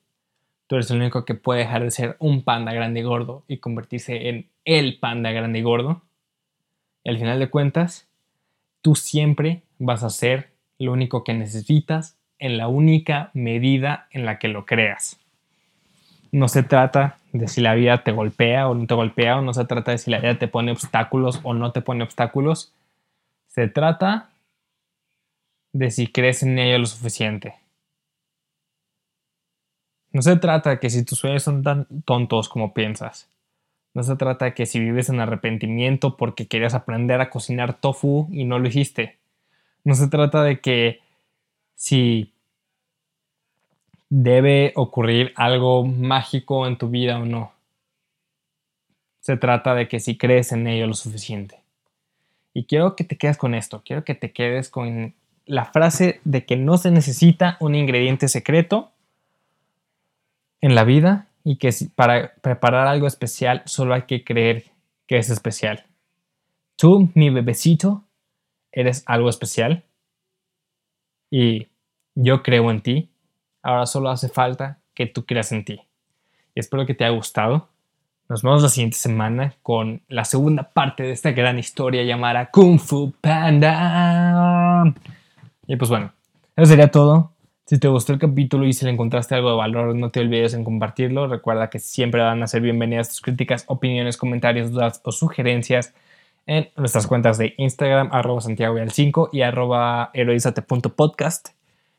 Tú 0.66 0.74
eres 0.74 0.90
el 0.90 0.98
único 0.98 1.24
que 1.24 1.34
puede 1.34 1.60
dejar 1.60 1.82
de 1.82 1.92
ser 1.92 2.16
un 2.18 2.42
panda 2.42 2.74
grande 2.74 3.00
y 3.00 3.04
gordo 3.04 3.42
y 3.48 3.56
convertirse 3.56 4.28
en 4.28 4.50
el 4.66 4.98
panda 4.98 5.30
grande 5.30 5.60
y 5.60 5.62
gordo. 5.62 6.02
Y 7.06 7.08
al 7.08 7.18
final 7.18 7.38
de 7.38 7.48
cuentas, 7.48 8.08
tú 8.82 8.96
siempre 8.96 9.62
vas 9.78 10.02
a 10.02 10.10
ser 10.10 10.50
lo 10.76 10.90
único 10.92 11.22
que 11.22 11.34
necesitas 11.34 12.18
en 12.40 12.58
la 12.58 12.66
única 12.66 13.30
medida 13.32 14.08
en 14.10 14.26
la 14.26 14.40
que 14.40 14.48
lo 14.48 14.66
creas. 14.66 15.16
No 16.32 16.48
se 16.48 16.64
trata 16.64 17.18
de 17.32 17.46
si 17.46 17.60
la 17.60 17.76
vida 17.76 18.02
te 18.02 18.10
golpea 18.10 18.68
o 18.68 18.74
no 18.74 18.88
te 18.88 18.94
golpea, 18.94 19.38
o 19.38 19.40
no 19.40 19.54
se 19.54 19.64
trata 19.66 19.92
de 19.92 19.98
si 19.98 20.10
la 20.10 20.18
vida 20.18 20.36
te 20.36 20.48
pone 20.48 20.72
obstáculos 20.72 21.38
o 21.44 21.54
no 21.54 21.70
te 21.70 21.80
pone 21.80 22.02
obstáculos. 22.02 22.72
Se 23.46 23.68
trata 23.68 24.30
de 25.72 25.92
si 25.92 26.08
crees 26.08 26.42
en 26.42 26.58
ella 26.58 26.76
lo 26.76 26.86
suficiente. 26.86 27.54
No 30.10 30.22
se 30.22 30.34
trata 30.38 30.70
de 30.70 30.80
que 30.80 30.90
si 30.90 31.04
tus 31.04 31.20
sueños 31.20 31.44
son 31.44 31.62
tan 31.62 31.86
tontos 32.04 32.48
como 32.48 32.74
piensas. 32.74 33.30
No 33.96 34.02
se 34.02 34.14
trata 34.14 34.44
de 34.44 34.52
que 34.52 34.66
si 34.66 34.78
vives 34.78 35.08
en 35.08 35.20
arrepentimiento 35.20 36.18
porque 36.18 36.46
querías 36.46 36.74
aprender 36.74 37.22
a 37.22 37.30
cocinar 37.30 37.80
tofu 37.80 38.28
y 38.30 38.44
no 38.44 38.58
lo 38.58 38.68
hiciste. 38.68 39.16
No 39.84 39.94
se 39.94 40.08
trata 40.08 40.42
de 40.42 40.60
que 40.60 41.00
si 41.76 42.30
debe 44.10 44.74
ocurrir 44.76 45.32
algo 45.34 45.86
mágico 45.86 46.66
en 46.66 46.76
tu 46.76 46.90
vida 46.90 47.18
o 47.18 47.24
no. 47.24 47.52
Se 49.20 49.38
trata 49.38 49.74
de 49.74 49.88
que 49.88 49.98
si 49.98 50.18
crees 50.18 50.52
en 50.52 50.66
ello 50.66 50.86
lo 50.86 50.92
suficiente. 50.92 51.62
Y 52.52 52.64
quiero 52.64 52.96
que 52.96 53.04
te 53.04 53.16
quedes 53.16 53.38
con 53.38 53.54
esto, 53.54 53.80
quiero 53.82 54.04
que 54.04 54.14
te 54.14 54.30
quedes 54.30 54.68
con 54.68 55.14
la 55.46 55.64
frase 55.64 56.20
de 56.24 56.44
que 56.44 56.58
no 56.58 56.76
se 56.76 56.90
necesita 56.90 57.56
un 57.60 57.74
ingrediente 57.74 58.28
secreto 58.28 58.90
en 60.60 60.74
la 60.74 60.84
vida 60.84 61.28
y 61.46 61.58
que 61.58 61.70
para 61.94 62.34
preparar 62.42 62.88
algo 62.88 63.06
especial 63.06 63.62
solo 63.66 63.94
hay 63.94 64.02
que 64.02 64.24
creer 64.24 64.64
que 65.06 65.16
es 65.16 65.30
especial. 65.30 65.86
Tú, 66.74 67.08
mi 67.14 67.30
bebecito, 67.30 68.02
eres 68.72 69.04
algo 69.06 69.30
especial 69.30 69.84
y 71.30 71.68
yo 72.16 72.42
creo 72.42 72.68
en 72.72 72.80
ti. 72.80 73.10
Ahora 73.62 73.86
solo 73.86 74.10
hace 74.10 74.28
falta 74.28 74.80
que 74.92 75.06
tú 75.06 75.24
creas 75.24 75.52
en 75.52 75.64
ti. 75.64 75.80
Y 76.52 76.58
espero 76.58 76.84
que 76.84 76.94
te 76.94 77.04
haya 77.04 77.14
gustado. 77.14 77.68
Nos 78.28 78.42
vemos 78.42 78.64
la 78.64 78.68
siguiente 78.68 78.96
semana 78.96 79.54
con 79.62 80.02
la 80.08 80.24
segunda 80.24 80.72
parte 80.72 81.04
de 81.04 81.12
esta 81.12 81.30
gran 81.30 81.60
historia 81.60 82.02
llamada 82.02 82.50
Kung 82.50 82.80
Fu 82.80 83.12
Panda. 83.20 84.82
Y 85.68 85.76
pues 85.76 85.90
bueno, 85.90 86.12
eso 86.56 86.66
sería 86.66 86.90
todo. 86.90 87.35
Si 87.68 87.80
te 87.80 87.88
gustó 87.88 88.12
el 88.12 88.20
capítulo 88.20 88.64
y 88.64 88.72
si 88.72 88.84
le 88.84 88.92
encontraste 88.92 89.34
algo 89.34 89.50
de 89.50 89.56
valor, 89.56 89.96
no 89.96 90.10
te 90.12 90.20
olvides 90.20 90.54
en 90.54 90.62
compartirlo. 90.62 91.26
Recuerda 91.26 91.68
que 91.68 91.80
siempre 91.80 92.22
van 92.22 92.40
a 92.40 92.46
ser 92.46 92.62
bienvenidas 92.62 93.08
tus 93.08 93.20
críticas, 93.20 93.64
opiniones, 93.66 94.16
comentarios, 94.16 94.70
dudas 94.70 95.00
o 95.04 95.10
sugerencias 95.10 95.92
en 96.46 96.68
nuestras 96.76 97.08
cuentas 97.08 97.38
de 97.38 97.54
Instagram, 97.58 98.10
arroba 98.12 98.40
Santiago 98.40 98.76
5 98.88 99.30
y 99.32 99.40
arroba 99.42 100.12
heroizate.podcast. 100.14 101.48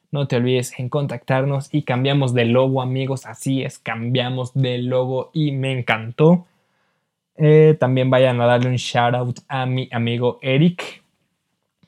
No 0.10 0.26
te 0.30 0.38
olvides 0.38 0.72
en 0.80 0.88
contactarnos 0.88 1.68
y 1.74 1.82
cambiamos 1.82 2.34
de 2.34 2.46
logo, 2.46 2.82
amigos. 2.82 3.26
Así 3.26 3.62
es, 3.64 3.78
cambiamos 3.78 4.54
de 4.54 4.78
logo 4.78 5.32
y 5.34 5.52
me 5.52 5.78
encantó. 5.78 6.46
Eh, 7.36 7.76
también 7.78 8.10
vayan 8.10 8.40
a 8.40 8.46
darle 8.46 8.70
un 8.70 8.78
shout 8.78 9.16
out 9.16 9.40
a 9.50 9.66
mi 9.66 9.90
amigo 9.92 10.40
Eric, 10.42 11.04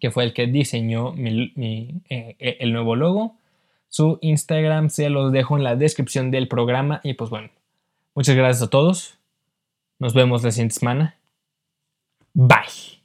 que 0.02 0.12
fue 0.12 0.26
el 0.26 0.34
que 0.34 0.48
diseñó 0.48 1.14
eh, 1.16 2.36
el 2.60 2.74
nuevo 2.74 2.98
logo. 2.98 3.39
Su 3.90 4.20
Instagram 4.22 4.90
se 4.90 5.10
los 5.10 5.32
dejo 5.32 5.58
en 5.58 5.64
la 5.64 5.76
descripción 5.76 6.32
del 6.32 6.48
programa. 6.48 7.02
Y 7.04 7.16
pues 7.16 7.30
bueno, 7.30 7.50
muchas 8.16 8.36
gracias 8.36 8.64
a 8.64 8.70
todos. 8.70 9.18
Nos 9.98 10.14
vemos 10.14 10.44
la 10.44 10.52
siguiente 10.52 10.76
semana. 10.76 11.18
Bye. 12.34 12.99